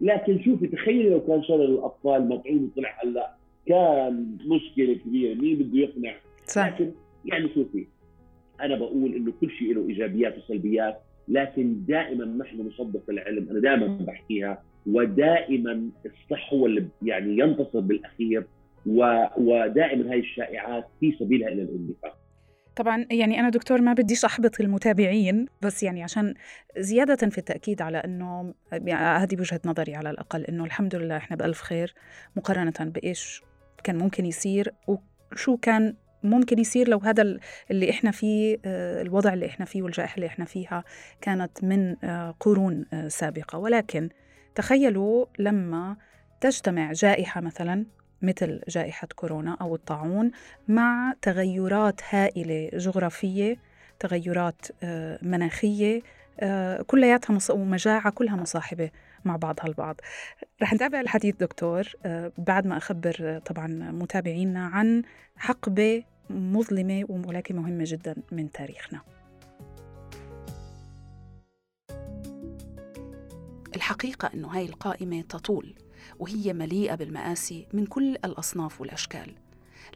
لكن 0.00 0.42
شوفي 0.42 0.66
تخيلي 0.66 1.10
لو 1.10 1.20
كان 1.20 1.42
شلل 1.42 1.60
الأطفال 1.60 2.28
مطعوم 2.28 2.64
وطلع 2.64 2.98
هلا 3.04 3.34
كان 3.66 4.36
مشكلة 4.46 4.94
كبيرة 4.94 5.34
مين 5.34 5.58
بده 5.58 5.78
يقنع 5.78 6.14
صح. 6.46 6.66
لكن 6.66 6.90
يعني 7.24 7.48
شوفي 7.54 7.86
أنا 8.60 8.76
بقول 8.76 9.14
إنه 9.14 9.32
كل 9.40 9.50
شيء 9.50 9.74
له 9.74 9.88
إيجابيات 9.88 10.38
وسلبيات 10.38 11.00
لكن 11.28 11.84
دائما 11.88 12.24
نحن 12.24 12.60
نصدق 12.60 13.02
العلم 13.08 13.50
أنا 13.50 13.60
دائما 13.60 13.86
بحكيها 13.86 14.62
ودائما 14.86 15.90
الصح 16.06 16.52
هو 16.52 16.66
اللي 16.66 16.86
يعني 17.02 17.38
ينتصر 17.38 17.80
بالأخير 17.80 18.44
ودائما 19.36 20.12
هاي 20.12 20.18
الشائعات 20.18 20.86
في 21.00 21.12
سبيلها 21.12 21.48
إلى 21.48 21.62
الاندفاع 21.62 22.14
طبعا 22.76 23.06
يعني 23.10 23.40
أنا 23.40 23.48
دكتور 23.48 23.80
ما 23.80 23.92
بديش 23.92 24.24
أحبط 24.24 24.60
المتابعين 24.60 25.46
بس 25.62 25.82
يعني 25.82 26.02
عشان 26.02 26.34
زيادة 26.78 27.28
في 27.28 27.38
التأكيد 27.38 27.82
على 27.82 27.98
أنه 27.98 28.54
يعني 28.72 29.22
هذه 29.24 29.40
وجهة 29.40 29.60
نظري 29.64 29.94
على 29.94 30.10
الأقل 30.10 30.44
أنه 30.44 30.64
الحمد 30.64 30.94
لله 30.94 31.16
إحنا 31.16 31.36
بألف 31.36 31.62
خير 31.62 31.94
مقارنة 32.36 32.72
بإيش 32.80 33.42
كان 33.84 33.98
ممكن 33.98 34.26
يصير 34.26 34.74
وشو 34.86 35.56
كان 35.56 35.94
ممكن 36.22 36.58
يصير 36.58 36.88
لو 36.88 36.98
هذا 36.98 37.38
اللي 37.70 37.90
إحنا 37.90 38.10
فيه 38.10 38.58
آه، 38.64 39.02
الوضع 39.02 39.32
اللي 39.32 39.46
إحنا 39.46 39.64
فيه 39.64 39.82
والجائحة 39.82 40.14
اللي 40.14 40.26
إحنا 40.26 40.44
فيها 40.44 40.84
كانت 41.20 41.64
من 41.64 41.96
آه، 42.04 42.34
قرون 42.40 42.84
آه، 42.92 43.08
سابقة. 43.08 43.58
ولكن 43.58 44.08
تخيلوا 44.54 45.26
لما 45.38 45.96
تجتمع 46.40 46.92
جائحة 46.92 47.40
مثلا 47.40 47.86
مثل 48.22 48.60
جائحة 48.68 49.08
كورونا 49.16 49.56
أو 49.60 49.74
الطاعون 49.74 50.30
مع 50.68 51.14
تغيرات 51.22 52.00
هائلة 52.10 52.70
جغرافية 52.72 53.56
تغيرات 53.98 54.66
مناخية 55.22 56.02
كلياتها 56.86 57.38
ومجاعة 57.50 58.10
كلها 58.10 58.36
مصاحبة 58.36 58.90
مع 59.24 59.36
بعضها 59.36 59.66
البعض 59.66 60.00
رح 60.62 60.72
نتابع 60.74 61.00
الحديث 61.00 61.34
دكتور 61.36 61.92
بعد 62.38 62.66
ما 62.66 62.76
أخبر 62.76 63.40
طبعا 63.46 63.66
متابعينا 63.92 64.66
عن 64.66 65.02
حقبة 65.36 66.04
مظلمة 66.30 67.04
ولكن 67.08 67.56
مهمة 67.56 67.84
جدا 67.86 68.16
من 68.32 68.52
تاريخنا. 68.52 69.00
الحقيقة 73.76 74.30
أنه 74.34 74.48
هاي 74.48 74.64
القائمة 74.64 75.22
تطول. 75.22 75.74
وهي 76.18 76.52
مليئة 76.52 76.94
بالمآسي 76.94 77.66
من 77.72 77.86
كل 77.86 78.16
الأصناف 78.24 78.80
والأشكال. 78.80 79.34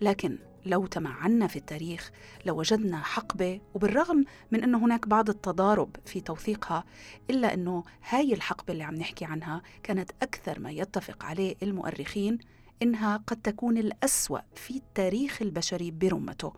لكن 0.01 0.38
لو 0.67 0.87
تمعنا 0.87 1.47
في 1.47 1.57
التاريخ 1.57 2.11
لوجدنا 2.47 3.03
حقبة 3.03 3.61
وبالرغم 3.75 4.25
من 4.51 4.62
أنه 4.62 4.85
هناك 4.85 5.09
بعض 5.09 5.29
التضارب 5.29 5.97
في 6.05 6.21
توثيقها 6.21 6.85
إلا 7.31 7.55
أنه 7.55 7.85
هاي 8.09 8.35
الحقبة 8.35 8.73
اللي 8.73 8.85
عم 8.85 8.95
نحكي 8.95 9.25
عنها 9.25 9.62
كانت 9.83 10.11
أكثر 10.23 10.61
ما 10.61 10.71
يتفق 10.71 11.25
عليه 11.25 11.55
المؤرخين 11.62 12.38
إنها 12.83 13.17
قد 13.17 13.43
تكون 13.43 13.79
الأسوأ 13.79 14.38
في 14.55 14.77
التاريخ 14.77 15.43
البشري 15.43 15.90
برمته. 15.90 16.53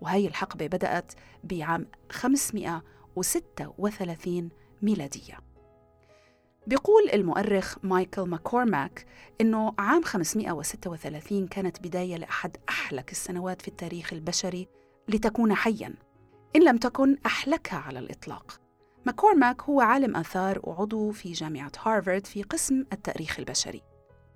وهي 0.00 0.26
الحقبة 0.26 0.66
بدأت 0.66 1.12
بعام 1.44 1.86
536 2.10 4.50
ميلادية. 4.82 5.47
بيقول 6.68 7.10
المؤرخ 7.12 7.76
مايكل 7.82 8.22
ماكورماك 8.22 9.06
إنه 9.40 9.74
عام 9.78 10.02
536 10.02 11.46
كانت 11.46 11.80
بداية 11.80 12.16
لأحد 12.16 12.56
أحلك 12.68 13.12
السنوات 13.12 13.62
في 13.62 13.68
التاريخ 13.68 14.12
البشري 14.12 14.68
لتكون 15.08 15.54
حياً 15.54 15.94
إن 16.56 16.64
لم 16.64 16.76
تكن 16.76 17.16
أحلكها 17.26 17.78
على 17.78 17.98
الإطلاق. 17.98 18.60
ماكورماك 19.06 19.62
هو 19.62 19.80
عالم 19.80 20.16
آثار 20.16 20.60
وعضو 20.62 21.10
في 21.10 21.32
جامعة 21.32 21.72
هارفارد 21.82 22.26
في 22.26 22.42
قسم 22.42 22.84
التاريخ 22.92 23.38
البشري. 23.38 23.82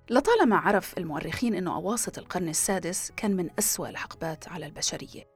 لطالما 0.09 0.57
عرف 0.57 0.97
المؤرخين 0.97 1.55
أنه 1.55 1.75
أواسط 1.75 2.17
القرن 2.17 2.49
السادس 2.49 3.11
كان 3.17 3.35
من 3.35 3.49
أسوأ 3.59 3.89
الحقبات 3.89 4.47
على 4.47 4.65
البشرية 4.65 5.27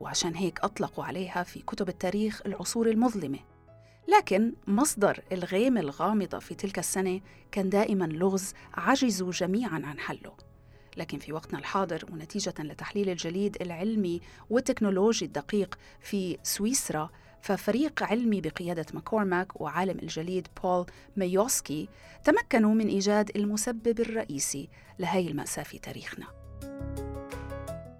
وعشان 0.00 0.34
هيك 0.34 0.60
أطلقوا 0.60 1.04
عليها 1.04 1.42
في 1.42 1.60
كتب 1.60 1.88
التاريخ 1.88 2.42
العصور 2.46 2.88
المظلمة. 2.88 3.38
لكن 4.08 4.52
مصدر 4.66 5.20
الغيم 5.32 5.78
الغامضة 5.78 6.38
في 6.38 6.54
تلك 6.54 6.78
السنة 6.78 7.20
كان 7.52 7.70
دائما 7.70 8.04
لغز 8.04 8.54
عجزوا 8.74 9.30
جميعا 9.30 9.82
عن 9.84 9.98
حله. 9.98 10.32
لكن 10.96 11.18
في 11.18 11.32
وقتنا 11.32 11.58
الحاضر 11.58 12.04
ونتيجة 12.12 12.54
لتحليل 12.58 13.08
الجليد 13.08 13.56
العلمي 13.60 14.20
والتكنولوجي 14.50 15.24
الدقيق 15.24 15.78
في 16.00 16.38
سويسرا 16.42 17.10
ففريق 17.42 18.02
علمي 18.02 18.40
بقيادة 18.40 18.86
ماكورماك 18.94 19.60
وعالم 19.60 19.98
الجليد 19.98 20.48
بول 20.62 20.86
ميوسكي 21.16 21.88
تمكنوا 22.24 22.74
من 22.74 22.88
إيجاد 22.88 23.36
المسبب 23.36 24.00
الرئيسي 24.00 24.68
لهي 24.98 25.28
المأساة 25.28 25.62
في 25.62 25.78
تاريخنا. 25.78 26.26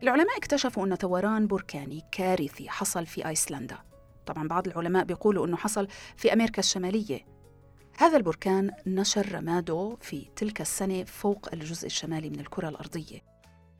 العلماء 0.02 0.38
اكتشفوا 0.38 0.86
أن 0.86 0.94
ثوران 0.94 1.46
بركاني 1.46 2.02
كارثي 2.12 2.68
حصل 2.68 3.06
في 3.06 3.28
أيسلندا. 3.28 3.78
طبعا 4.26 4.48
بعض 4.48 4.66
العلماء 4.66 5.04
بيقولوا 5.04 5.46
أنه 5.46 5.56
حصل 5.56 5.88
في 6.16 6.32
أمريكا 6.32 6.58
الشمالية. 6.58 7.26
هذا 7.98 8.16
البركان 8.16 8.70
نشر 8.86 9.34
رماده 9.34 9.96
في 10.00 10.26
تلك 10.36 10.60
السنة 10.60 11.04
فوق 11.04 11.48
الجزء 11.52 11.86
الشمالي 11.86 12.30
من 12.30 12.40
الكرة 12.40 12.68
الأرضية. 12.68 13.20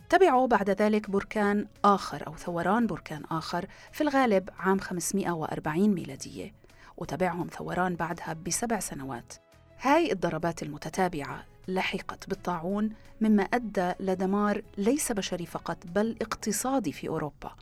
تبعه 0.09 0.47
بعد 0.47 0.71
ذلك 0.71 1.11
بركان 1.11 1.67
آخر 1.85 2.27
أو 2.27 2.37
ثوران 2.37 2.87
بركان 2.87 3.23
آخر 3.31 3.67
في 3.93 4.01
الغالب 4.01 4.49
عام 4.59 4.79
540 4.79 5.89
ميلادية 5.95 6.55
وتبعهم 6.97 7.47
ثوران 7.47 7.97
بعدها 7.97 8.33
بسبع 8.33 8.79
سنوات. 8.79 9.33
هاي 9.81 10.13
الضربات 10.13 10.63
المتتابعة 10.63 11.45
لحقت 11.69 12.29
بالطاعون 12.29 12.91
مما 13.21 13.43
أدى 13.43 13.93
لدمار 14.01 14.63
ليس 14.79 15.13
بشري 15.13 15.47
فقط 15.47 15.79
بل 15.87 16.17
اقتصادي 16.23 16.93
في 16.93 17.09
أوروبا. 17.09 17.55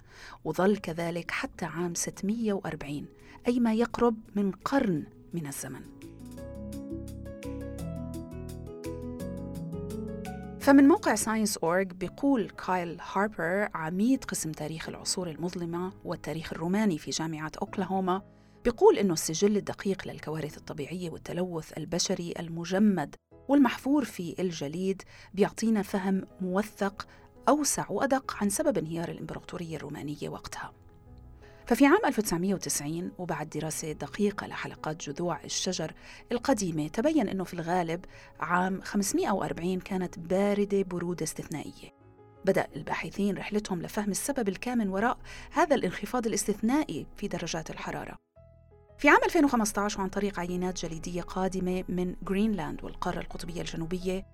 وظل 0.45 0.77
كذلك 0.77 1.31
حتى 1.31 1.65
عام 1.65 1.95
640 1.95 3.07
أي 3.49 3.61
ما 3.61 3.75
يقرب 3.75 4.17
من 4.35 4.51
قرن 4.51 5.05
من 5.35 5.47
الزمن. 5.47 5.83
فمن 10.61 10.89
موقع 10.89 11.15
Science.org 11.15 11.93
بيقول 11.93 12.51
كايل 12.67 12.99
هاربر 13.13 13.69
عميد 13.75 14.25
قسم 14.25 14.53
تاريخ 14.53 14.89
العصور 14.89 15.31
المظلمة 15.31 15.93
والتاريخ 16.05 16.53
الروماني 16.53 16.99
في 16.99 17.11
جامعة 17.11 17.53
أوكلاهوما 17.63 18.23
بيقول 18.65 18.99
إنه 18.99 19.13
السجل 19.13 19.57
الدقيق 19.57 20.09
للكوارث 20.09 20.59
الطبيعية 20.59 21.11
والتلوث 21.11 21.79
البشري 21.79 22.35
المجمد 22.39 23.15
والمحفور 23.49 24.05
في 24.05 24.35
الجليد 24.39 25.03
بيعطينا 25.35 25.83
فهم 25.83 26.27
موثق 26.41 27.07
أوسع 27.49 27.91
وأدق 27.91 28.37
عن 28.41 28.51
سبب 28.51 28.79
انهيار 28.79 29.09
الإمبراطورية 29.09 29.77
الرومانية 29.77 30.29
وقتها. 30.29 30.73
ففي 31.67 31.87
عام 31.87 32.01
1990 32.05 33.13
وبعد 33.19 33.49
دراسة 33.49 33.93
دقيقة 33.93 34.47
لحلقات 34.47 35.11
جذوع 35.11 35.45
الشجر 35.45 35.93
القديمة 36.33 36.89
تبين 36.89 37.29
أنه 37.29 37.45
في 37.45 37.55
الغالب 37.55 38.05
عام 38.41 38.81
540 38.81 39.81
كانت 39.81 40.19
باردة 40.19 40.83
برودة 40.83 41.25
استثنائية. 41.25 41.95
بدأ 42.45 42.67
الباحثين 42.77 43.37
رحلتهم 43.39 43.83
لفهم 43.83 44.11
السبب 44.11 44.49
الكامن 44.49 44.89
وراء 44.89 45.19
هذا 45.51 45.75
الانخفاض 45.75 46.27
الاستثنائي 46.27 47.07
في 47.17 47.29
درجات 47.29 47.71
الحرارة. 47.71 48.19
في 48.99 49.09
عام 49.09 49.19
2015 49.25 50.01
وعن 50.01 50.09
طريق 50.09 50.41
عينات 50.41 50.87
جليدية 50.87 51.23
قادمة 51.23 51.85
من 51.89 52.15
جرينلاند 52.23 52.85
والقارة 52.85 53.19
القطبية 53.19 53.61
الجنوبية 53.61 54.27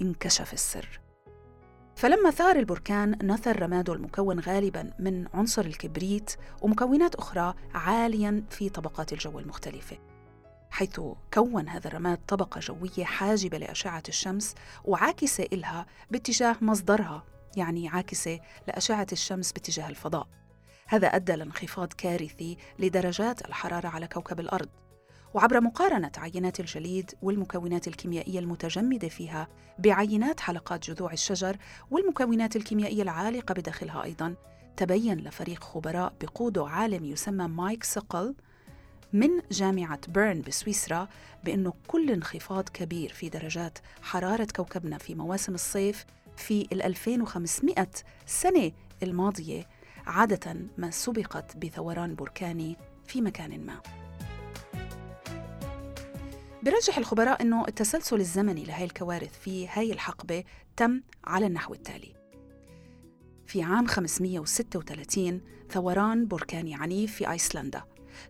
انكشف 0.00 0.52
السر. 0.52 1.00
فلما 1.96 2.30
ثار 2.30 2.56
البركان 2.56 3.18
نثر 3.22 3.62
رماده 3.62 3.92
المكون 3.92 4.40
غالبا 4.40 4.90
من 4.98 5.26
عنصر 5.34 5.64
الكبريت 5.64 6.30
ومكونات 6.62 7.14
أخرى 7.14 7.54
عاليا 7.74 8.44
في 8.50 8.68
طبقات 8.68 9.12
الجو 9.12 9.38
المختلفة 9.38 9.98
حيث 10.70 11.00
كون 11.34 11.68
هذا 11.68 11.86
الرماد 11.88 12.18
طبقة 12.28 12.60
جوية 12.60 13.04
حاجبة 13.04 13.58
لأشعة 13.58 14.02
الشمس 14.08 14.54
وعاكسة 14.84 15.46
إلها 15.52 15.86
باتجاه 16.10 16.56
مصدرها 16.60 17.24
يعني 17.56 17.88
عاكسة 17.88 18.40
لأشعة 18.68 19.06
الشمس 19.12 19.52
باتجاه 19.52 19.88
الفضاء. 19.88 20.37
هذا 20.88 21.06
أدى 21.06 21.32
لانخفاض 21.32 21.92
كارثي 21.92 22.56
لدرجات 22.78 23.48
الحرارة 23.48 23.88
على 23.88 24.06
كوكب 24.08 24.40
الأرض. 24.40 24.68
وعبر 25.34 25.60
مقارنة 25.60 26.12
عينات 26.16 26.60
الجليد 26.60 27.10
والمكونات 27.22 27.88
الكيميائية 27.88 28.38
المتجمدة 28.38 29.08
فيها 29.08 29.48
بعينات 29.78 30.40
حلقات 30.40 30.90
جذوع 30.90 31.12
الشجر 31.12 31.56
والمكونات 31.90 32.56
الكيميائية 32.56 33.02
العالقة 33.02 33.52
بداخلها 33.52 34.04
أيضا 34.04 34.34
تبين 34.76 35.18
لفريق 35.18 35.64
خبراء 35.64 36.12
بقوده 36.20 36.66
عالم 36.68 37.04
يسمى 37.04 37.48
مايك 37.48 37.84
سقل 37.84 38.34
من 39.12 39.30
جامعة 39.50 40.00
بيرن 40.08 40.42
بسويسرا 40.42 41.08
بأنه 41.44 41.72
كل 41.86 42.10
انخفاض 42.10 42.68
كبير 42.68 43.12
في 43.12 43.28
درجات 43.28 43.78
حرارة 44.02 44.48
كوكبنا 44.56 44.98
في 44.98 45.14
مواسم 45.14 45.54
الصيف 45.54 46.06
في 46.36 46.66
ال 46.72 46.82
2500 46.82 47.88
سنة 48.26 48.72
الماضية 49.02 49.66
عادة 50.08 50.56
ما 50.78 50.90
سبقت 50.90 51.56
بثوران 51.56 52.14
بركاني 52.14 52.76
في 53.06 53.20
مكان 53.20 53.66
ما. 53.66 53.80
برجح 56.62 56.98
الخبراء 56.98 57.42
أنه 57.42 57.64
التسلسل 57.68 58.20
الزمني 58.20 58.64
لهي 58.64 58.84
الكوارث 58.84 59.38
في 59.40 59.68
هاي 59.68 59.92
الحقبة 59.92 60.44
تم 60.76 61.02
على 61.24 61.46
النحو 61.46 61.74
التالي 61.74 62.14
في 63.46 63.62
عام 63.62 63.86
536 63.86 65.40
ثوران 65.70 66.26
بركاني 66.26 66.74
عنيف 66.74 67.14
في 67.14 67.30
أيسلندا 67.30 67.82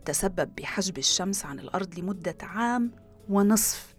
تسبب 0.05 0.55
بحجب 0.55 0.99
الشمس 0.99 1.45
عن 1.45 1.59
الأرض 1.59 1.99
لمدة 1.99 2.37
عام 2.43 2.93
ونصف 3.29 3.95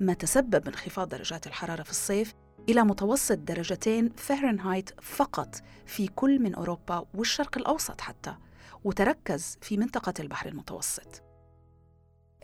ما 0.00 0.14
تسبب 0.14 0.64
بانخفاض 0.64 1.08
درجات 1.08 1.46
الحرارة 1.46 1.82
في 1.82 1.90
الصيف 1.90 2.34
إلى 2.68 2.82
متوسط 2.82 3.38
درجتين 3.38 4.10
فahrenheit 4.28 5.00
فقط 5.02 5.62
في 5.86 6.08
كل 6.08 6.42
من 6.42 6.54
أوروبا 6.54 7.04
والشرق 7.14 7.58
الأوسط 7.58 8.00
حتى 8.00 8.34
وتركز 8.84 9.58
في 9.60 9.76
منطقة 9.76 10.14
البحر 10.20 10.48
المتوسط. 10.48 11.22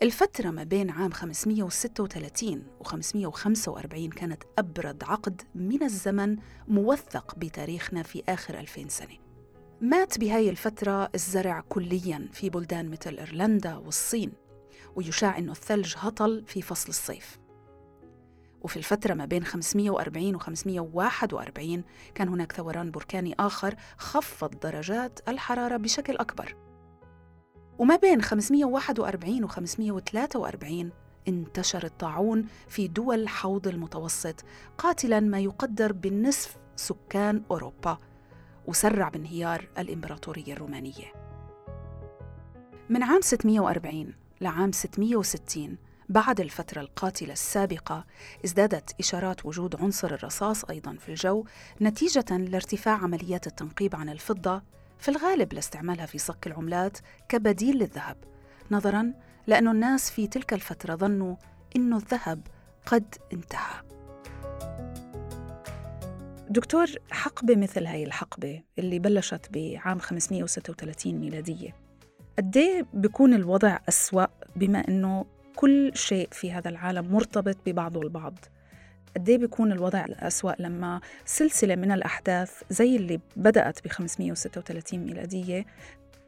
الفترة 0.01 0.49
ما 0.49 0.63
بين 0.63 0.89
عام 0.89 1.11
536 1.11 2.63
و 2.79 2.83
545 2.83 4.09
كانت 4.09 4.43
أبرد 4.57 5.03
عقد 5.03 5.41
من 5.55 5.83
الزمن 5.83 6.37
موثق 6.67 7.35
بتاريخنا 7.35 8.03
في 8.03 8.23
آخر 8.29 8.59
2000 8.59 8.87
سنة. 8.89 9.17
مات 9.81 10.19
بهاي 10.19 10.49
الفترة 10.49 11.09
الزرع 11.15 11.59
كلياً 11.69 12.29
في 12.33 12.49
بلدان 12.49 12.89
مثل 12.89 13.17
إيرلندا 13.17 13.75
والصين 13.75 14.31
ويشاع 14.95 15.37
أنه 15.37 15.51
الثلج 15.51 15.93
هطل 15.97 16.43
في 16.47 16.61
فصل 16.61 16.89
الصيف. 16.89 17.44
وفي 18.65 18.77
الفترة 18.77 19.13
ما 19.13 19.25
بين 19.25 19.43
540 19.43 20.35
و 20.35 20.39
541 20.39 21.83
كان 22.15 22.27
هناك 22.27 22.51
ثوران 22.51 22.91
بركاني 22.91 23.35
آخر 23.39 23.75
خفض 23.97 24.59
درجات 24.59 25.19
الحرارة 25.27 25.77
بشكل 25.77 26.17
أكبر. 26.17 26.55
وما 27.79 27.95
بين 27.95 28.21
541 28.21 29.43
و 29.43 29.47
543 29.47 30.91
انتشر 31.27 31.83
الطاعون 31.83 32.47
في 32.67 32.87
دول 32.87 33.27
حوض 33.27 33.67
المتوسط 33.67 34.45
قاتلا 34.77 35.19
ما 35.19 35.39
يقدر 35.39 35.91
بالنصف 35.91 36.57
سكان 36.75 37.43
أوروبا 37.51 37.97
وسرع 38.67 39.09
بانهيار 39.09 39.69
الإمبراطورية 39.77 40.53
الرومانية. 40.53 41.13
من 42.89 43.03
عام 43.03 43.21
640 43.21 44.13
لعام 44.41 44.71
660 44.71 45.77
بعد 46.09 46.41
الفترة 46.41 46.81
القاتلة 46.81 47.33
السابقة 47.33 48.05
ازدادت 48.45 48.95
إشارات 48.99 49.45
وجود 49.45 49.75
عنصر 49.81 50.13
الرصاص 50.13 50.65
أيضا 50.65 50.95
في 50.99 51.09
الجو 51.09 51.45
نتيجة 51.81 52.25
لارتفاع 52.37 52.93
عمليات 52.93 53.47
التنقيب 53.47 53.95
عن 53.95 54.09
الفضة 54.09 54.61
في 54.99 55.09
الغالب 55.11 55.53
لاستعمالها 55.53 56.05
في 56.05 56.17
صك 56.17 56.47
العملات 56.47 56.97
كبديل 57.29 57.75
للذهب. 57.77 58.17
نظرا 58.71 59.13
لأن 59.47 59.67
الناس 59.67 60.11
في 60.11 60.27
تلك 60.27 60.53
الفترة 60.53 60.95
ظنوا 60.95 61.35
أن 61.75 61.93
الذهب 61.93 62.47
قد 62.85 63.15
انتهى. 63.33 63.81
دكتور 66.49 66.87
حقبة 67.11 67.55
مثل 67.55 67.85
هاي 67.85 68.03
الحقبة 68.03 68.63
اللي 68.79 68.99
بلشت 68.99 69.49
بعام 69.53 69.99
536 69.99 71.13
ميلادية 71.13 71.75
قد 72.37 72.57
إيه 72.57 72.85
بيكون 72.93 73.33
الوضع 73.33 73.79
أسوأ 73.89 74.25
بما 74.55 74.87
أنه 74.87 75.25
كل 75.55 75.91
شيء 75.95 76.27
في 76.31 76.51
هذا 76.51 76.69
العالم 76.69 77.13
مرتبط 77.13 77.57
ببعضه 77.65 78.01
البعض. 78.01 78.33
قد 79.15 79.29
إيه 79.29 79.37
بيكون 79.37 79.71
الوضع 79.71 80.05
أسوأ 80.09 80.51
لما 80.59 81.01
سلسلة 81.25 81.75
من 81.75 81.91
الأحداث 81.91 82.63
زي 82.69 82.95
اللي 82.95 83.19
بدأت 83.37 83.83
ب 83.85 83.87
536 83.87 84.99
ميلادية 84.99 85.65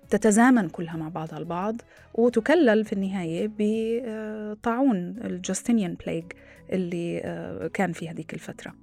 تتزامن 0.10 0.70
كلها 0.70 0.98
مع 0.98 1.10
بعضها 1.10 1.40
البعض 1.40 1.82
وتكلل 2.13 2.86
في 2.86 2.94
النهاية 2.94 3.52
بطاعون 3.60 5.16
الجاستينيان 5.26 5.98
بليغ 6.06 6.24
اللي 6.74 7.22
آه، 7.24 7.68
كان 7.68 7.92
في 7.92 8.10
هذيك 8.10 8.34
الفترة. 8.34 8.74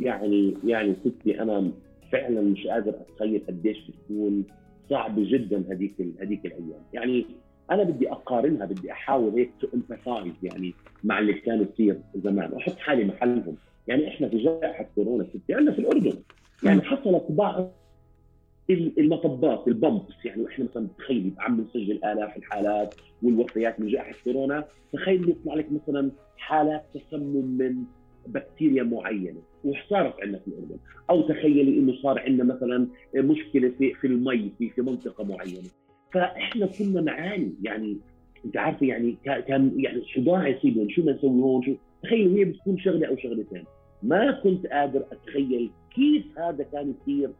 يعني 0.00 0.56
يعني 0.64 0.96
ستي 1.00 1.42
أنا 1.42 1.72
فعلا 2.12 2.40
مش 2.40 2.66
قادر 2.66 2.94
أتخيل 3.00 3.42
قديش 3.48 3.76
بتكون 3.90 4.44
صعبة 4.90 5.22
جدا 5.32 5.64
هذيك 5.70 5.94
هذيك 6.20 6.46
الأيام. 6.46 6.82
يعني 6.92 7.26
أنا 7.70 7.82
بدي 7.82 8.12
أقارنها 8.12 8.66
بدي 8.66 8.92
أحاول 8.92 9.32
هيك 9.34 9.50
to 9.60 9.68
empathize 9.74 10.34
يعني 10.42 10.74
مع 11.04 11.18
اللي 11.18 11.32
كان 11.32 11.66
يصير 11.72 12.00
زمان. 12.14 12.52
وأحط 12.52 12.78
حالي 12.78 13.04
محلهم. 13.04 13.56
يعني 13.88 14.08
إحنا 14.08 14.28
في 14.28 14.38
جائحة 14.38 14.86
كورونا 14.94 15.24
ستي 15.24 15.54
عندنا 15.54 15.72
في 15.72 15.78
الأردن. 15.78 16.18
يعني 16.62 16.82
حصلت 16.82 17.24
بعض 17.28 17.70
المطبات 18.70 19.68
ال 19.68 19.77
bumps 19.77 20.24
يعني 20.24 20.42
وإحنا 20.42 20.64
مثلا 20.64 20.86
تخيل 20.98 21.32
عم 21.38 21.60
نسجل 21.60 22.04
آلاف 22.04 22.36
الحالات 22.36 22.94
والوفيات 23.22 23.80
من 23.80 23.88
جائحة 23.88 24.12
كورونا 24.24 24.64
تخيل 24.92 25.30
يطلع 25.30 25.54
لك 25.54 25.66
مثلا 25.72 26.10
حالات 26.36 26.84
تسمم 26.94 27.58
من 27.58 27.84
بكتيريا 28.26 28.82
معينة. 28.82 29.40
وصارت 29.64 30.20
عندنا 30.22 30.38
في 30.38 30.48
الأردن. 30.48 30.76
أو 31.10 31.28
تخيلي 31.28 31.78
إنه 31.78 32.02
صار 32.02 32.18
عندنا 32.20 32.54
مثلا 32.54 32.88
مشكلة 33.14 33.72
في 33.78 33.94
في 33.94 34.06
المي 34.06 34.52
في 34.58 34.70
في 34.70 34.82
منطقة 34.82 35.24
معينة. 35.24 35.68
فإحنا 36.12 36.66
كنا 36.66 37.00
نعاني 37.00 37.54
يعني 37.62 37.96
أنت 38.44 38.56
عارفه 38.56 38.86
يعني 38.86 39.16
كان 39.24 39.72
يعني 39.76 40.02
صداع 40.16 40.48
يصيبنا 40.48 40.88
شو 40.88 41.02
بدنا 41.02 41.16
نسوي 41.16 41.42
هون 41.42 41.62
شو؟ 41.62 41.74
تخيل 42.02 42.36
هي 42.36 42.44
بتكون 42.44 42.78
شغلة 42.78 43.08
أو 43.08 43.16
شغلتين 43.16 43.64
ما 44.02 44.30
كنت 44.30 44.66
قادر 44.66 45.04
أتخيل 45.12 45.70
كيف 45.94 46.38
هذا 46.38 46.64
كان 46.72 46.94
يصير 47.02 47.30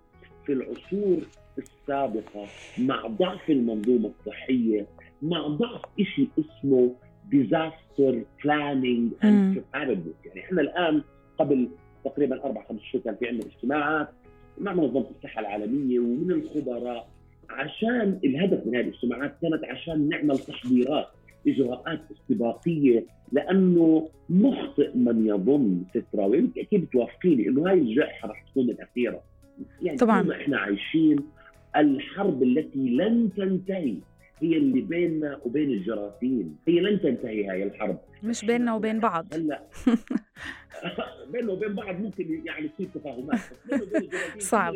في 0.46 0.52
العصور 0.52 1.18
السابقة 1.58 2.46
مع 2.78 3.06
ضعف 3.06 3.50
المنظومة 3.50 4.10
الصحية 4.20 4.86
مع 5.22 5.46
ضعف 5.46 5.82
شيء 6.14 6.28
اسمه 6.38 6.94
disaster 7.30 8.22
planning 8.44 9.12
and 9.24 9.62
يعني 9.74 10.40
إحنا 10.40 10.60
الآن 10.60 11.02
قبل 11.38 11.68
تقريبا 12.04 12.44
أربع 12.44 12.64
خمس 12.68 12.80
شهور 12.80 13.04
كان 13.04 13.16
في 13.16 13.28
عندنا 13.28 13.46
اجتماعات 13.46 14.08
مع 14.58 14.72
منظمة 14.72 15.06
الصحة 15.16 15.40
العالمية 15.40 15.98
ومن 15.98 16.30
الخبراء 16.30 17.08
عشان 17.50 18.20
الهدف 18.24 18.66
من 18.66 18.76
هذه 18.76 18.84
الاجتماعات 18.84 19.34
كانت 19.42 19.64
عشان 19.64 20.08
نعمل 20.08 20.38
تحضيرات 20.38 21.06
إجراءات 21.48 22.00
استباقية 22.12 23.06
لأنه 23.32 24.08
مخطئ 24.30 24.96
من 24.96 25.26
يظن 25.26 25.84
سترة 25.90 26.48
أكيد 26.58 26.84
بتوافقيني 26.84 27.48
إنه 27.48 27.70
هاي 27.70 27.78
الجائحة 27.78 28.28
رح 28.28 28.44
تكون 28.50 28.70
الأخيرة. 28.70 29.22
يعني 29.82 29.98
طبعا. 29.98 30.32
إحنا 30.32 30.58
عايشين 30.58 31.18
الحرب 31.76 32.42
التي 32.42 32.78
لن 32.78 33.30
تنتهي 33.36 33.96
هي 34.40 34.56
اللي 34.56 34.80
بيننا 34.80 35.40
وبين 35.44 35.70
الجراثيم. 35.70 36.56
هي 36.68 36.80
لن 36.80 37.00
تنتهي 37.00 37.46
هاي 37.46 37.62
الحرب. 37.62 37.98
مش 38.22 38.44
بيننا 38.44 38.74
وبين 38.74 39.00
بعض. 39.00 39.26
هلا 39.34 39.62
بيننا 41.32 41.52
وبين 41.52 41.74
بعض 41.74 42.00
ممكن 42.00 42.42
يعني 42.44 42.68
تصير 42.68 42.88
تفاهمات 42.94 43.34
بس 43.34 43.52
بيننا 43.70 43.82
وبين 43.84 44.02
الجراثيم 44.02 44.40
صعب. 44.40 44.74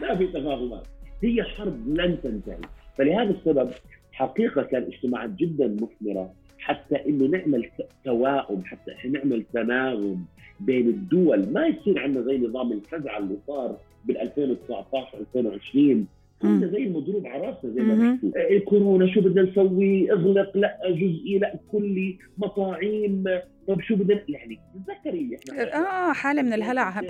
ما 0.00 0.16
في 0.16 0.26
تفاهمات. 0.26 0.86
هي 1.22 1.42
حرب 1.42 1.88
لن 1.88 2.18
تنتهي. 2.22 2.68
فلهذا 2.98 3.30
السبب 3.30 3.70
حقيقة 4.12 4.62
كان 4.62 4.82
اجتماعات 4.82 5.30
جدا 5.30 5.66
مثمرة 5.66 6.32
حتى 6.58 6.96
إنه 7.08 7.26
نعمل 7.26 7.70
توائم 8.04 8.64
حتى 8.64 9.08
نعمل 9.08 9.44
تناغم 9.52 10.24
بين 10.60 10.88
الدول. 10.88 11.52
ما 11.52 11.66
يصير 11.66 11.98
عندنا 11.98 12.24
زي 12.24 12.38
نظام 12.38 12.72
الفزعه 12.72 13.18
اللي 13.18 13.36
صار 13.46 13.76
بال 14.04 14.18
2019 14.18 15.18
2020 15.20 16.06
كنا 16.42 16.66
زي 16.66 16.82
المضروب 16.82 17.26
على 17.26 17.46
راسنا 17.46 17.70
زي 17.70 17.80
ما 17.80 17.94
بيحكوا. 17.94 18.56
الكورونا 18.56 19.06
شو 19.14 19.20
بدنا 19.20 19.42
نسوي؟ 19.42 20.12
اغلق 20.12 20.56
لا 20.56 20.78
جزئي 20.90 21.38
لا 21.38 21.58
كلي 21.72 22.18
مطاعيم 22.38 23.24
طب 23.68 23.80
شو 23.80 23.96
بدنا؟ 23.96 24.20
يعني 24.28 24.58
تذكري 24.86 25.38
آه 25.74 26.12
حالة 26.12 26.42
من 26.42 26.52
الهلع. 26.52 27.00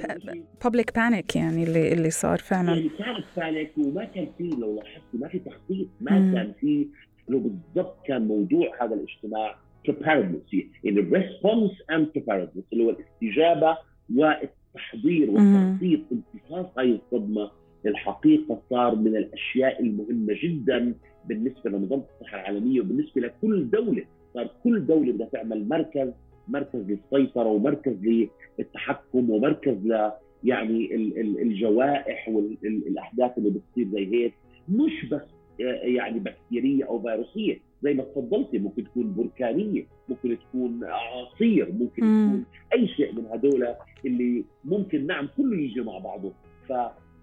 Public 0.64 0.94
panic 0.94 1.36
يعني 1.36 1.64
اللي 1.64 1.92
اللي 1.92 2.10
صار 2.10 2.38
فعلا. 2.38 2.68
يعني 2.74 2.88
كانت 2.98 3.24
panic 3.36 3.78
وما 3.78 4.04
كان 4.04 4.26
في 4.38 4.44
لو 4.44 4.76
لاحظتي 4.76 5.18
ما 5.18 5.28
في 5.28 5.38
تخطيط 5.38 5.88
ما 6.00 6.18
مم. 6.18 6.34
كان 6.34 6.52
في 6.60 6.86
لو 7.28 7.38
بالضبط 7.38 7.96
كان 8.06 8.28
موضوع 8.28 8.84
هذا 8.84 8.94
الاجتماع 8.94 9.56
preparedness 9.88 10.56
يعني 10.84 11.10
response 11.10 11.72
and 11.92 12.04
preparedness 12.18 12.62
اللي 12.72 12.84
هو 12.84 12.90
الاستجابة 12.90 13.78
والتحضير 14.16 15.30
والتخطيط 15.30 16.00
امتصاص 16.12 16.78
هاي 16.78 16.98
الصدمة. 17.12 17.50
الحقيقة 17.88 18.62
صار 18.70 18.94
من 18.94 19.16
الأشياء 19.16 19.82
المهمة 19.82 20.34
جدا 20.42 20.94
بالنسبة 21.28 21.70
لمنظمه 21.70 22.04
الصحة 22.20 22.40
العالمية 22.40 22.80
وبالنسبة 22.80 23.20
لكل 23.20 23.70
دولة. 23.70 24.04
صار 24.34 24.50
كل 24.64 24.86
دولة 24.86 25.12
بدها 25.12 25.26
تعمل 25.26 25.68
مركز 25.68 26.10
مركز 26.48 26.80
للسيطرة 26.90 27.48
ومركز 27.48 27.96
للتحكم 28.58 29.30
ومركز 29.30 29.86
ل 29.86 30.10
يعني 30.44 30.94
الجوائح 31.42 32.28
والاحداث 32.28 33.38
اللي 33.38 33.50
بتصير 33.50 33.86
زي 33.92 34.06
هيك. 34.14 34.34
مش 34.68 35.06
بس 35.10 35.22
يعني 35.82 36.18
بكتيرية 36.18 36.84
أو 36.84 37.02
فيروسية. 37.02 37.58
زي 37.82 37.94
ما 37.94 38.02
تفضلتي 38.02 38.58
ممكن 38.58 38.84
تكون 38.84 39.14
بركانية 39.14 39.86
ممكن 40.08 40.36
تكون 40.38 40.84
اعاصير 40.84 41.72
ممكن 41.72 42.04
مم. 42.04 42.28
تكون 42.28 42.44
أي 42.74 42.88
شيء 42.88 43.12
من 43.12 43.26
هدول 43.26 43.66
اللي 44.04 44.44
ممكن 44.64 45.06
نعم 45.06 45.28
كله 45.36 45.56
يجي 45.56 45.80
مع 45.80 45.98
بعضه. 45.98 46.32
ف 46.68 46.72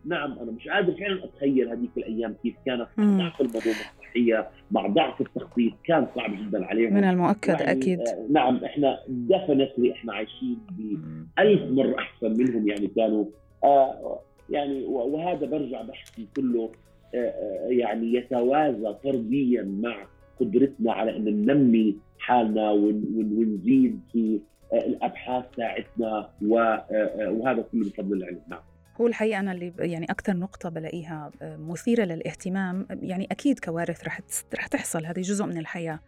نعم 0.05 0.39
أنا 0.39 0.51
مش 0.51 0.67
قادر 0.67 0.93
فعلا 0.93 1.23
أتخيل 1.23 1.69
هذيك 1.69 1.89
الأيام 1.97 2.35
كيف 2.43 2.55
كانت 2.65 2.87
مع 2.97 3.17
ضعف 3.17 3.41
المنظومه 3.41 3.75
الصحية 3.99 4.49
مع 4.71 4.87
ضعف 4.87 5.21
التخطيط 5.21 5.73
كان 5.83 6.07
صعب 6.15 6.31
جدا 6.37 6.65
عليهم. 6.65 6.93
من 6.93 7.03
المؤكد 7.03 7.59
يعني 7.59 7.71
أكيد. 7.71 7.99
آه 7.99 8.27
نعم 8.29 8.55
إحنا 8.65 8.99
ديفنتلي 9.07 9.91
إحنا 9.91 10.13
عايشين 10.13 10.57
بألف 10.71 11.71
مرة 11.71 11.95
أحسن 11.99 12.37
منهم 12.37 12.67
يعني 12.67 12.87
كانوا. 12.87 13.25
آه 13.63 14.19
يعني 14.49 14.85
وهذا 14.85 15.45
برجع 15.45 15.81
بحكي 15.81 16.27
كله 16.35 16.71
آه, 17.15 17.17
آه، 17.17 17.67
يعني 17.67 18.13
يتوازى 18.13 18.93
طرديا 19.03 19.63
مع 19.63 19.95
قدرتنا 20.39 20.93
على 20.93 21.17
إن 21.17 21.25
ننمي 21.25 21.97
حالنا 22.19 22.71
ونزيد 22.71 23.99
في 24.11 24.39
الأبحاث 24.73 25.45
ساعدتنا 25.57 26.29
وهذا 26.41 27.65
كله 27.71 27.85
بفضل 27.89 28.17
العلم. 28.17 28.41
نعم. 28.47 28.59
هو 29.01 29.07
الحقيقة 29.07 29.39
أنا 29.39 29.51
اللي 29.51 29.73
يعني 29.79 30.05
أكثر 30.05 30.37
نقطة 30.37 30.69
بلاقيها 30.69 31.31
مثيرة 31.41 32.03
للاهتمام. 32.03 32.87
يعني 32.89 33.27
أكيد 33.31 33.59
كوارث 33.59 34.03
رح 34.03 34.19
رح 34.55 34.67
تحصل 34.67 35.05
هذه 35.05 35.21
جزء 35.21 35.45
من 35.45 35.57
الحياة. 35.57 35.99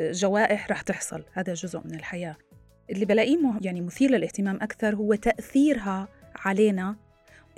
جوائح 0.00 0.70
رح 0.70 0.82
تحصل 0.82 1.24
هذا 1.32 1.54
جزء 1.54 1.80
من 1.84 1.94
الحياة. 1.94 2.36
اللي 2.90 3.04
بلاقيه 3.04 3.38
يعني 3.60 3.80
مثير 3.80 4.10
للاهتمام 4.10 4.56
أكثر 4.56 4.94
هو 4.94 5.14
تأثيرها 5.14 6.08
علينا 6.36 6.96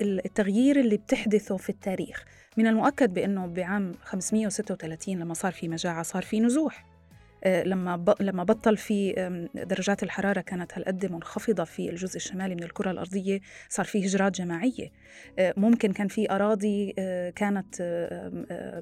التغيير 0.01 0.81
اللي 0.81 0.97
بتحدثه 0.97 1.57
في 1.57 1.71
التاريخ. 1.71 2.25
من 2.57 2.67
المؤكد 2.67 3.15
بأنه 3.15 3.47
بعام 3.47 3.95
536 4.03 5.19
لما 5.19 5.35
صار 5.35 5.53
في 5.53 5.69
مجاعة 5.69 6.03
صار 6.03 6.23
في 6.23 6.41
نزوح. 6.41 6.85
آه، 6.85 6.90
لما 7.47 8.15
لما 8.21 8.45
بطل 8.45 8.77
في 8.77 9.13
درجات 9.55 10.03
الحرارة 10.03 10.41
كانت 10.41 10.73
هالقد 10.75 11.13
منخفضة 11.13 11.65
في 11.65 11.91
الجزء 11.91 12.17
الشمالي 12.17 12.55
من 12.55 12.63
الكرة 12.63 12.91
الأرضية 12.91 13.41
صار 13.69 13.87
في 13.87 14.07
هجرات 14.07 14.33
جماعية. 14.33 14.91
آه، 15.39 15.55
ممكن 15.57 15.93
كان 15.93 16.09
في 16.09 16.31
أراضي 16.31 16.95
آه، 16.99 17.31
كانت 17.31 17.83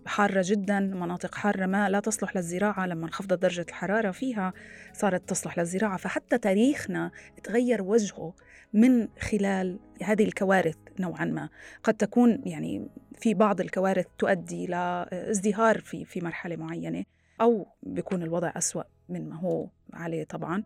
حارة 0.06 0.42
جدا 0.44 0.80
مناطق 0.80 1.34
حارة 1.34 1.66
ما 1.66 1.88
لا 1.88 2.00
تصلح 2.00 2.36
للزراعة 2.36 2.86
لما 2.86 3.06
انخفضت 3.06 3.42
درجة 3.42 3.66
الحرارة 3.68 4.10
فيها 4.10 4.52
صارت 4.92 5.28
تصلح 5.28 5.58
للزراعة. 5.58 5.96
فحتى 5.96 6.38
تاريخنا 6.38 7.10
تغير 7.44 7.82
وجهه 7.82 8.34
من 8.72 9.08
خلال 9.20 9.78
هذه 10.02 10.24
الكوارث 10.24 10.76
نوعا 11.00 11.24
ما. 11.24 11.48
قد 11.82 11.94
تكون 11.94 12.42
يعني 12.46 12.88
في 13.20 13.34
بعض 13.34 13.60
الكوارث 13.60 14.06
تؤدي 14.18 14.66
لازدهار 14.66 15.80
في 15.80 16.04
في 16.04 16.20
مرحلة 16.20 16.56
معينة. 16.56 17.04
أو 17.40 17.66
بيكون 17.82 18.22
الوضع 18.22 18.52
أسوأ 18.56 18.82
من 19.08 19.28
ما 19.28 19.36
هو 19.36 19.68
عليه 19.92 20.24
طبعا. 20.24 20.62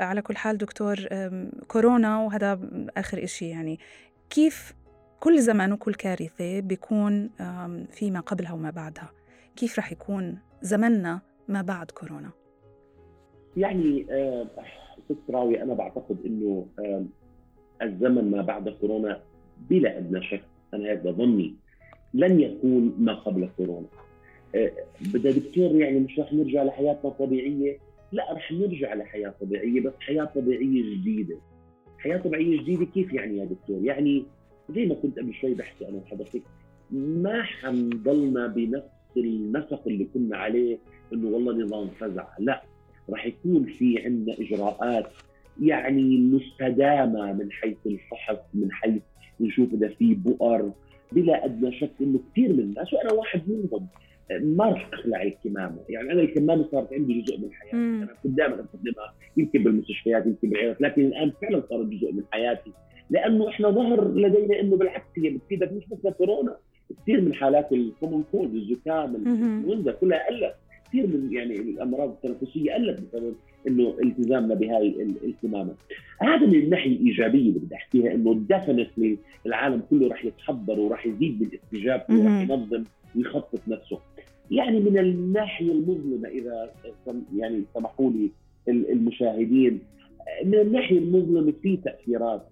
على 0.00 0.22
كل 0.22 0.36
حال 0.36 0.58
دكتور 0.58 0.96
كورونا 1.68 2.20
وهذا 2.20 2.60
آخر 2.96 3.24
إشي 3.24 3.48
يعني. 3.48 3.78
كيف 4.30 4.74
كل 5.20 5.38
زمان 5.38 5.72
وكل 5.72 5.94
كارثة 5.94 6.60
بيكون 6.60 7.30
في 7.90 8.10
ما 8.10 8.20
قبلها 8.20 8.52
وما 8.52 8.70
بعدها؟ 8.70 9.10
كيف 9.56 9.78
رح 9.78 9.92
يكون 9.92 10.38
زمننا 10.62 11.20
ما 11.48 11.62
بعد 11.62 11.90
كورونا؟ 11.90 12.30
يعني 13.56 14.06
ست 15.08 15.30
راوي 15.30 15.62
أنا 15.62 15.74
بعتقد 15.74 16.16
أنه 16.26 16.66
الزمن 17.82 18.30
ما 18.30 18.42
بعد 18.42 18.68
كورونا 18.68 19.22
بلا 19.70 19.98
أدنى 19.98 20.22
شك 20.22 20.44
أنا 20.74 20.88
هيك 20.90 20.98
بظني 20.98 21.56
لن 22.14 22.40
يكون 22.40 22.94
ما 22.98 23.14
قبل 23.14 23.50
كورونا. 23.56 23.86
بدها 25.00 25.32
دكتور 25.32 25.80
يعني 25.80 26.00
مش 26.00 26.18
رح 26.18 26.32
نرجع 26.32 26.62
لحياتنا 26.62 27.10
الطبيعية؟ 27.10 27.78
لا 28.12 28.32
رح 28.32 28.52
نرجع 28.52 28.94
لحياة 28.94 29.34
طبيعية 29.40 29.80
بس 29.80 29.92
حياة 30.00 30.24
طبيعية 30.24 30.96
جديدة. 30.96 31.36
حياة 31.98 32.16
طبيعية 32.16 32.62
جديدة 32.62 32.84
كيف 32.84 33.12
يعني 33.12 33.38
يا 33.38 33.44
دكتور؟ 33.44 33.84
يعني 33.84 34.24
زي 34.74 34.86
ما 34.86 34.94
كنت 34.94 35.18
قبل 35.18 35.34
شوي 35.34 35.54
بحكي 35.54 35.88
أنا 35.88 35.96
وحضرتك 35.96 36.42
ما 36.90 37.42
حنضلنا 37.42 38.46
بنفس 38.46 38.84
النسق 39.16 39.82
اللي 39.86 40.06
كنا 40.14 40.36
عليه 40.36 40.78
إنه 41.12 41.28
والله 41.28 41.52
نظام 41.52 41.88
فزع. 41.88 42.26
لا 42.38 42.62
رح 43.10 43.26
يكون 43.26 43.64
في 43.64 44.02
عندنا 44.04 44.36
إجراءات 44.40 45.06
يعني 45.62 46.18
مستدامة 46.18 47.32
من 47.32 47.52
حيث 47.52 47.76
الفحص 47.86 48.38
من 48.54 48.72
حيث 48.72 49.02
نشوف 49.40 49.74
إذا 49.74 49.88
في 49.88 50.14
بؤر 50.14 50.72
بلا 51.12 51.44
أدنى 51.44 51.72
شك 51.72 51.90
إنه 52.00 52.20
كثير 52.32 52.52
من 52.52 52.60
الناس 52.60 52.92
وأنا 52.92 53.12
واحد 53.12 53.42
منهم. 53.48 53.86
ما 54.30 54.64
راح 54.64 54.90
اخلع 54.92 55.22
الكمامه، 55.22 55.78
يعني 55.88 56.12
أنا 56.12 56.20
الكمامه 56.20 56.68
صارت 56.72 56.92
عندي 56.92 57.20
جزء 57.20 57.38
من 57.38 57.52
حياتي، 57.52 57.76
مم. 57.76 58.02
أنا 58.02 58.12
كنت 58.22 58.32
دائما 58.36 58.54
استخدمها 58.54 59.14
يمكن 59.36 59.62
بالمستشفيات 59.62 60.26
يمكن 60.26 60.50
بالعيادات، 60.50 60.80
لكن 60.80 61.04
الآن 61.04 61.32
فعلا 61.42 61.62
صارت 61.70 61.86
جزء 61.86 62.12
من 62.12 62.22
حياتي، 62.30 62.70
لأنه 63.10 63.48
إحنا 63.48 63.70
ظهر 63.70 64.14
لدينا 64.14 64.60
إنه 64.60 64.76
بالعكس 64.76 65.06
هي 65.16 65.30
بتفيدك 65.30 65.72
مش 65.72 65.84
بس 65.86 66.12
كورونا، 66.12 66.56
كثير 67.02 67.20
من 67.20 67.34
حالات 67.34 67.72
ال 67.72 67.79
common 67.79 68.22
cold 68.32 68.54
الزكام 68.54 69.16
الانفلونزا 69.16 69.92
كلها 69.92 70.26
قلت، 70.28 70.54
كثير 70.88 71.06
من 71.06 71.32
يعني 71.32 71.56
الأمراض 71.56 72.08
التنفسية 72.10 72.72
قلت 72.72 73.00
بسبب 73.00 73.34
إنه 73.68 73.96
التزامنا 74.04 74.54
بهاي 74.54 75.06
الكمامه. 75.24 75.74
هذا 76.20 76.46
من 76.46 76.54
الناحية 76.54 76.96
الإيجابية 76.96 77.48
اللي 77.48 77.58
بدي 77.58 77.74
أحكيها 77.74 78.14
إنه 78.14 78.34
definitely 78.34 79.18
العالم 79.46 79.82
كله 79.90 80.08
راح 80.08 80.24
يتحضر 80.24 80.80
وراح 80.80 81.06
يزيد 81.06 81.38
بالإستجابة 81.38 82.04
وراح 82.10 82.40
ينظم 82.40 82.84
ويخطط 83.16 83.60
نفسه. 83.68 83.98
يعني 84.50 84.80
من 84.80 84.98
الناحية 84.98 85.72
المظلمة 85.72 86.28
إذا 86.28 86.70
يعني 87.36 87.62
سمحوا 87.74 88.10
لي 88.10 88.30
المشاهدين 88.68 89.80
من 90.44 90.54
الناحية 90.54 90.98
المظلمة 90.98 91.52
في 91.62 91.76
تأثيرات 91.76 92.46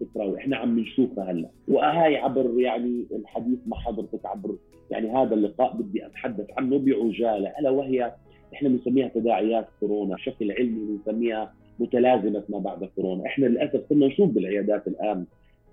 فكره 0.00 0.36
إحنا 0.36 0.56
عم 0.56 0.78
نشوفها 0.78 1.30
هلأ. 1.30 1.48
وهاي 1.68 2.16
عبر 2.16 2.60
يعني 2.60 3.04
الحديث 3.12 3.58
مع 3.66 3.76
حضرتك 3.76 4.26
عبر 4.26 4.56
يعني 4.90 5.10
هذا 5.10 5.34
اللقاء 5.34 5.76
بدي 5.76 6.06
أتحدث 6.06 6.46
عنه 6.58 6.78
بعجالة 6.78 7.52
ألا 7.58 7.70
وهي 7.70 8.14
إحنا 8.54 8.68
بنسميها 8.68 9.08
تداعيات 9.08 9.66
كورونا. 9.80 10.14
بشكل 10.14 10.52
علمي 10.52 10.98
بنسميها 11.06 11.54
متلازمة 11.78 12.44
ما 12.48 12.58
بعد 12.58 12.84
كورونا، 12.84 13.26
إحنا 13.26 13.46
للأسف 13.46 13.80
كنا 13.88 14.06
نشوف 14.06 14.30
بالعيادات 14.30 14.88
الآن 14.88 15.24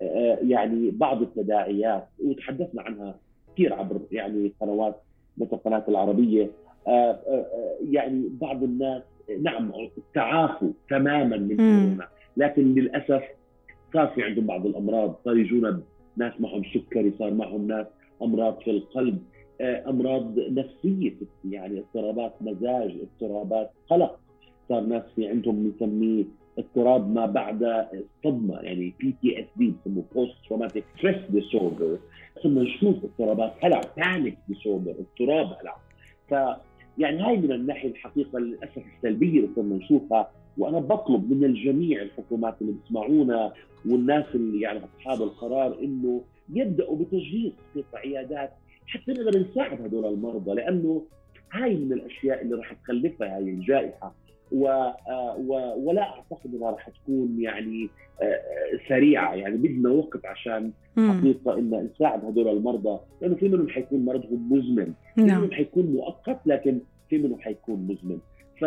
آه، 0.02 0.38
يعني 0.42 0.90
بعض 0.90 1.22
التداعيات 1.22 2.08
وتحدثنا 2.24 2.82
عنها 2.82 3.14
كثير 3.54 3.74
عبر 3.74 4.00
يعني 4.12 4.52
قنوات 4.60 5.02
مثل 5.38 5.52
القناه 5.52 5.84
العربية. 5.88 6.50
آه، 6.86 6.90
آه، 6.90 7.20
آه، 7.28 7.76
يعني 7.90 8.28
بعض 8.40 8.62
الناس 8.62 9.02
نعم 9.42 9.72
تعافوا 10.14 10.72
تماما 10.90 11.36
من 11.36 11.56
كورونا 11.56 12.08
لكن 12.36 12.74
للأسف 12.74 13.22
صار 13.94 14.06
في 14.06 14.22
عندهم 14.22 14.46
بعض 14.46 14.66
الأمراض. 14.66 15.20
صار 15.24 15.36
يجونا 15.36 15.80
ناس 16.16 16.32
معهم 16.40 16.62
سكري 16.74 17.12
صار 17.18 17.34
معهم 17.34 17.66
ناس 17.66 17.86
أمراض 18.22 18.58
في 18.60 18.70
القلب 18.70 19.18
أمراض 19.60 20.38
نفسية 20.38 21.14
يعني 21.50 21.78
اضطرابات 21.78 22.32
مزاج 22.40 22.98
اضطرابات 23.02 23.70
قلق. 23.90 24.18
صار 24.68 24.80
ناس 24.80 25.02
في 25.16 25.28
عندهم 25.28 25.62
بنسميه 25.62 26.24
اضطراب 26.58 27.14
ما 27.14 27.26
بعد 27.26 27.62
الصدمه 27.62 28.60
يعني 28.60 28.94
PTSD 29.00 29.72
بسموه 29.84 30.04
post 30.14 30.34
traumatic 30.48 30.84
stress 30.98 31.16
disorder 31.30 31.98
ثم 32.42 32.58
نشوف 32.58 32.96
اضطرابات 33.04 33.52
هلع 33.64 33.80
panic 33.96 34.38
disorder 34.48 34.90
اضطراب 34.90 35.46
هلع. 35.60 35.76
ف 36.30 36.34
يعني 36.98 37.22
هاي 37.22 37.36
من 37.36 37.52
الناحية 37.52 37.88
الحقيقة 37.88 38.38
للأسف 38.38 38.82
السلبية 38.96 39.40
اللي 39.40 39.50
صرنا 39.56 39.76
نشوفها 39.76 40.30
وأنا 40.58 40.78
بطلب 40.78 41.32
من 41.32 41.44
الجميع 41.44 42.02
الحكومات 42.02 42.54
اللي 42.62 42.72
بيسمعونا 42.72 43.52
والناس 43.86 44.24
اللي 44.34 44.60
يعني 44.60 44.80
أصحاب 44.84 45.22
القرار 45.22 45.78
إنه 45.82 46.22
يبدأوا 46.52 46.96
بتجهيز 46.96 47.52
قطع 47.76 47.98
عيادات 47.98 48.52
حتى 48.86 49.12
نقدر 49.12 49.38
نساعد 49.40 49.82
هذول 49.82 50.06
المرضى 50.14 50.54
لأنه 50.54 51.06
هاي 51.52 51.76
من 51.76 51.92
الأشياء 51.92 52.42
اللي 52.42 52.54
راح 52.54 52.72
تخلفها 52.72 53.36
هاي 53.36 53.42
الجائحة. 53.42 54.14
و 54.52 54.90
و 55.38 55.74
ولا 55.76 56.02
أعتقد 56.02 56.54
إنها 56.54 56.70
راح 56.70 56.88
تكون 56.88 57.36
يعني 57.40 57.88
سريعة 58.88 59.34
يعني 59.34 59.56
بدنا 59.56 59.90
وقت 59.90 60.26
عشان 60.26 60.72
حقيقة 60.96 61.58
ان 61.58 61.88
نساعد 61.94 62.24
هذول 62.24 62.48
المرضى 62.48 63.00
لأنه 63.20 63.34
في 63.34 63.48
منهم 63.48 63.68
حيكون 63.68 64.04
مرضهم 64.04 64.52
مزمن 64.52 64.92
في 65.14 65.22
نعم. 65.22 65.38
منهم 65.38 65.52
حيكون 65.52 65.86
مؤقت 65.86 66.40
لكن 66.46 66.80
في 67.08 67.18
منهم 67.18 67.40
حيكون 67.40 67.86
مزمن. 67.86 68.18
ف 68.60 68.64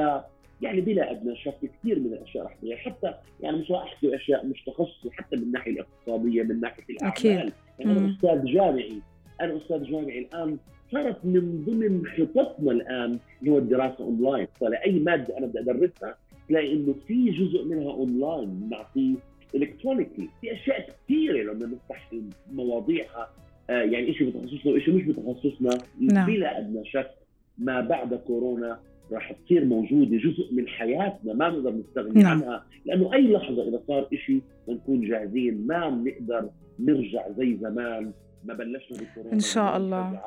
يعني 0.61 0.81
بلا 0.81 1.11
أدنى 1.11 1.35
شك 1.35 1.57
كثير 1.61 1.99
من 1.99 2.05
الأشياء 2.05 2.45
رح 2.45 2.55
تغير 2.55 2.77
حتى 2.77 3.13
يعني 3.41 3.57
مش 3.57 3.71
راح 3.71 3.83
أحكي 3.83 4.15
أشياء 4.15 4.45
مش 4.45 4.63
تخصصي 4.63 5.11
حتى 5.11 5.35
من 5.35 5.43
الناحيه 5.43 5.71
الاقتصادية 5.71 6.43
من 6.43 6.59
ناحية 6.59 6.83
الأعمال. 6.89 7.17
أكيد. 7.17 7.31
يعني 7.31 7.51
أنا 7.99 8.15
أستاذ 8.15 8.45
جامعي 8.45 9.01
أنا 9.41 9.57
أستاذ 9.57 9.83
جامعي 9.83 10.19
الآن 10.19 10.57
صارت 10.91 11.25
من 11.25 11.65
ضمن 11.67 12.05
خططنا 12.05 12.71
الآن 12.71 13.19
اللي 13.39 13.51
هو 13.51 13.57
الدراسة 13.57 14.03
اونلاين 14.03 14.47
فلاي 14.61 14.99
مادة 14.99 15.37
أنا 15.37 15.45
بدي 15.45 15.59
أدرسها 15.59 16.15
تلاقي 16.49 16.73
إنه 16.73 16.95
في 17.07 17.29
جزء 17.31 17.65
منها 17.65 17.91
اونلاين 17.91 18.49
بنعطيه 18.49 19.15
electronically 19.55 20.29
في 20.41 20.53
أشياء 20.53 20.89
كثيرة 20.89 21.53
لما 21.53 21.65
نفتح 21.65 22.11
مواضيعها 22.53 23.29
آه 23.69 23.81
يعني 23.81 24.13
شيء 24.13 24.29
بتخصصنا 24.29 24.73
وشيء 24.73 24.93
مش 24.93 25.03
بتخصصنا. 25.03 25.77
نعم. 25.99 26.27
بلا 26.27 26.59
أدنى 26.59 26.85
شك 26.85 27.11
ما 27.57 27.81
بعد 27.81 28.13
كورونا 28.13 28.79
راح 29.11 29.31
تصير 29.31 29.65
موجودة 29.65 30.17
جزء 30.17 30.53
من 30.53 30.67
حياتنا 30.67 31.33
ما 31.33 31.49
نقدر 31.49 31.71
نستغني 31.71 32.23
نعم. 32.23 32.43
عنها. 32.43 32.65
لأنه 32.85 33.13
أي 33.13 33.31
لحظة 33.31 33.69
إذا 33.69 33.81
صار 33.87 34.07
شيء 34.25 34.41
بنكون 34.67 35.01
جاهزين. 35.01 35.67
ما 35.67 35.89
بنقدر 35.89 36.49
نرجع 36.79 37.29
زي 37.37 37.57
زمان. 37.61 38.11
ما 38.45 38.53
بلشنا 38.53 38.97
بكورونا 38.97 39.33
إن 39.33 39.39
شاء 39.39 39.77
الله. 39.77 40.21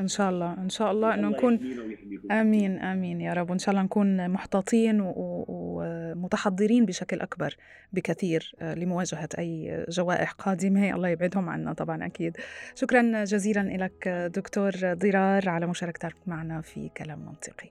إن 0.00 0.08
شاء 0.08 0.30
الله 0.30 0.52
إن 0.58 0.68
شاء 0.68 0.92
الله 0.92 1.14
إنه 1.14 1.28
نكون 1.28 1.60
آمين 2.30 2.78
آمين 2.78 3.20
يا 3.20 3.32
رب. 3.32 3.50
وإن 3.50 3.58
شاء 3.58 3.70
الله 3.70 3.82
نكون 3.82 4.30
محتاطين 4.30 4.98
ومتحضرين 5.02 6.86
بشكل 6.86 7.20
أكبر 7.20 7.56
بكثير 7.92 8.54
آه، 8.60 8.74
لمواجهة 8.74 9.28
أي 9.38 9.84
جوائح 9.88 10.32
قادمة. 10.32 10.94
الله 10.94 11.08
يبعدهم 11.08 11.48
عنا 11.48 11.72
طبعا 11.72 12.06
أكيد. 12.06 12.36
شكرا 12.74 13.24
جزيلا 13.24 13.84
لك 13.84 14.08
دكتور 14.08 14.72
ضرار 14.92 15.48
على 15.48 15.66
مشاركتك 15.66 16.14
معنا 16.26 16.60
في 16.60 16.88
كلام 16.96 17.18
منطقي. 17.18 17.70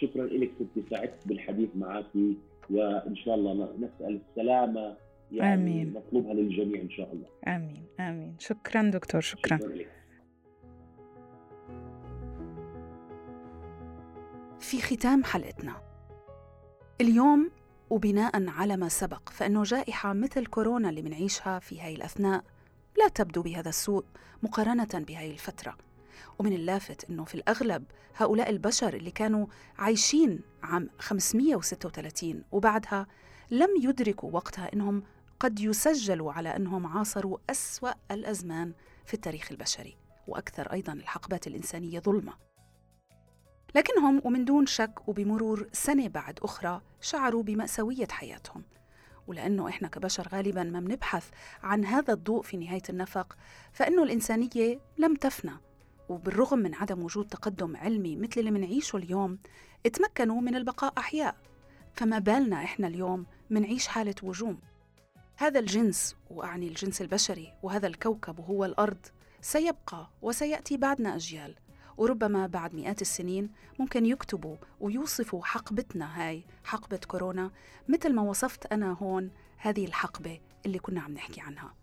شكرا 0.00 0.26
لك 0.26 0.50
ستي 0.54 0.84
سعدت 0.90 1.28
بالحديث 1.28 1.68
معك. 1.74 2.14
وإن 2.70 3.16
شاء 3.16 3.34
الله 3.34 3.76
نسأل 3.78 4.20
السلامة 4.30 4.96
يعني 5.32 5.54
آمين. 5.54 5.92
نطلبها 5.92 6.34
للجميع 6.34 6.82
إن 6.82 6.90
شاء 6.90 7.12
الله. 7.12 7.56
آمين 7.56 7.84
آمين. 8.00 8.34
شكرا 8.38 8.82
دكتور 8.82 9.20
شكرا, 9.20 9.56
شكرا 9.56 9.68
لك. 9.68 9.88
في 14.62 14.80
ختام 14.80 15.24
حلقتنا. 15.24 15.82
اليوم 17.00 17.50
وبناء 17.90 18.48
على 18.48 18.76
ما 18.76 18.88
سبق 18.88 19.28
فإنه 19.28 19.62
جائحة 19.62 20.12
مثل 20.12 20.46
كورونا 20.46 20.90
اللي 20.90 21.02
منعيشها 21.02 21.58
في 21.58 21.80
هاي 21.80 21.94
الأثناء 21.94 22.44
لا 22.98 23.08
تبدو 23.08 23.42
بهذا 23.42 23.68
السوء 23.68 24.04
مقارنة 24.42 24.88
بهاي 24.94 25.30
الفترة. 25.30 25.76
ومن 26.38 26.52
اللافت 26.52 27.10
أنه 27.10 27.24
في 27.24 27.34
الأغلب 27.34 27.84
هؤلاء 28.16 28.50
البشر 28.50 28.94
اللي 28.94 29.10
كانوا 29.10 29.46
عايشين 29.78 30.40
عام 30.62 30.90
536 30.98 32.44
وبعدها 32.52 33.06
لم 33.50 33.70
يدركوا 33.80 34.30
وقتها 34.30 34.72
أنهم 34.72 35.02
قد 35.40 35.60
يسجلوا 35.60 36.32
على 36.32 36.56
أنهم 36.56 36.86
عاصروا 36.86 37.38
أسوأ 37.50 37.92
الأزمان 38.10 38.72
في 39.04 39.14
التاريخ 39.14 39.48
البشري 39.50 39.96
وأكثر 40.28 40.72
أيضا 40.72 40.92
الحقبات 40.92 41.46
الإنسانية 41.46 42.00
ظلمة. 42.00 42.51
لكنهم 43.74 44.20
ومن 44.24 44.44
دون 44.44 44.66
شك 44.66 45.08
وبمرور 45.08 45.68
سنة 45.72 46.08
بعد 46.08 46.38
أخرى 46.42 46.80
شعروا 47.00 47.42
بمأساوية 47.42 48.08
حياتهم. 48.10 48.62
ولأنه 49.26 49.68
إحنا 49.68 49.88
كبشر 49.88 50.28
غالبا 50.28 50.62
ما 50.62 50.80
بنبحث 50.80 51.30
عن 51.62 51.84
هذا 51.84 52.14
الضوء 52.14 52.42
في 52.42 52.56
نهاية 52.56 52.82
النفق 52.88 53.36
فإنه 53.72 54.02
الإنسانية 54.02 54.80
لم 54.98 55.14
تفنى. 55.14 55.52
وبالرغم 56.08 56.58
من 56.58 56.74
عدم 56.74 57.02
وجود 57.02 57.26
تقدم 57.26 57.76
علمي 57.76 58.16
مثل 58.16 58.40
اللي 58.40 58.50
منعيشه 58.50 58.96
اليوم 58.96 59.38
اتمكنوا 59.86 60.40
من 60.40 60.54
البقاء 60.54 60.92
أحياء. 60.98 61.36
فما 61.94 62.18
بالنا 62.18 62.64
إحنا 62.64 62.86
اليوم 62.86 63.26
منعيش 63.50 63.86
حالة 63.86 64.14
وجوم. 64.22 64.58
هذا 65.36 65.60
الجنس 65.60 66.16
وأعني 66.30 66.68
الجنس 66.68 67.02
البشري 67.02 67.52
وهذا 67.62 67.86
الكوكب 67.86 68.38
وهو 68.38 68.64
الأرض 68.64 69.06
سيبقى 69.40 70.10
وسيأتي 70.22 70.76
بعدنا 70.76 71.16
أجيال. 71.16 71.54
وربما 71.96 72.46
بعد 72.46 72.74
مئات 72.74 73.02
السنين 73.02 73.50
ممكن 73.78 74.06
يكتبوا 74.06 74.56
ويوصفوا 74.80 75.44
حقبتنا 75.44 76.28
هاي 76.28 76.44
حقبة 76.64 76.96
كورونا. 76.96 77.50
مثل 77.88 78.14
ما 78.14 78.22
وصفت 78.22 78.72
أنا 78.72 78.92
هون 78.92 79.30
هذه 79.56 79.84
الحقبة 79.84 80.40
اللي 80.66 80.78
كنا 80.78 81.00
عم 81.00 81.12
نحكي 81.12 81.40
عنها. 81.40 81.74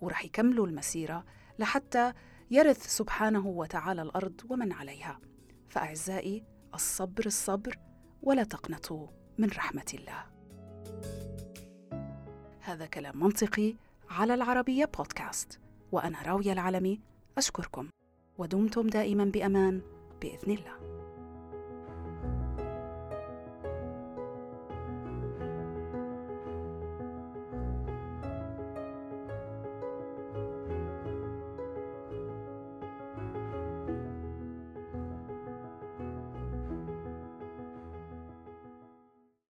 ورح 0.00 0.24
يكملوا 0.24 0.66
المسيرة 0.66 1.24
لحتى 1.58 2.12
يرث 2.50 2.86
سبحانه 2.86 3.46
وتعالى 3.46 4.02
الأرض 4.02 4.40
ومن 4.50 4.72
عليها. 4.72 5.20
فأعزائي 5.68 6.44
الصبر 6.74 7.26
الصبر 7.26 7.78
ولا 8.22 8.44
تقنطوا 8.44 9.08
من 9.38 9.48
رحمة 9.48 9.94
الله. 9.94 10.24
هذا 12.60 12.86
كلام 12.86 13.20
منطقي 13.20 13.74
على 14.10 14.34
العربية 14.34 14.84
بودكاست. 14.84 15.60
وأنا 15.92 16.22
راوية 16.22 16.52
العلمي 16.52 17.00
أشكركم. 17.38 17.88
ودمتم 18.38 18.86
دائما 18.86 19.24
بأمان 19.24 19.80
بإذن 20.20 20.50
الله. 20.50 20.85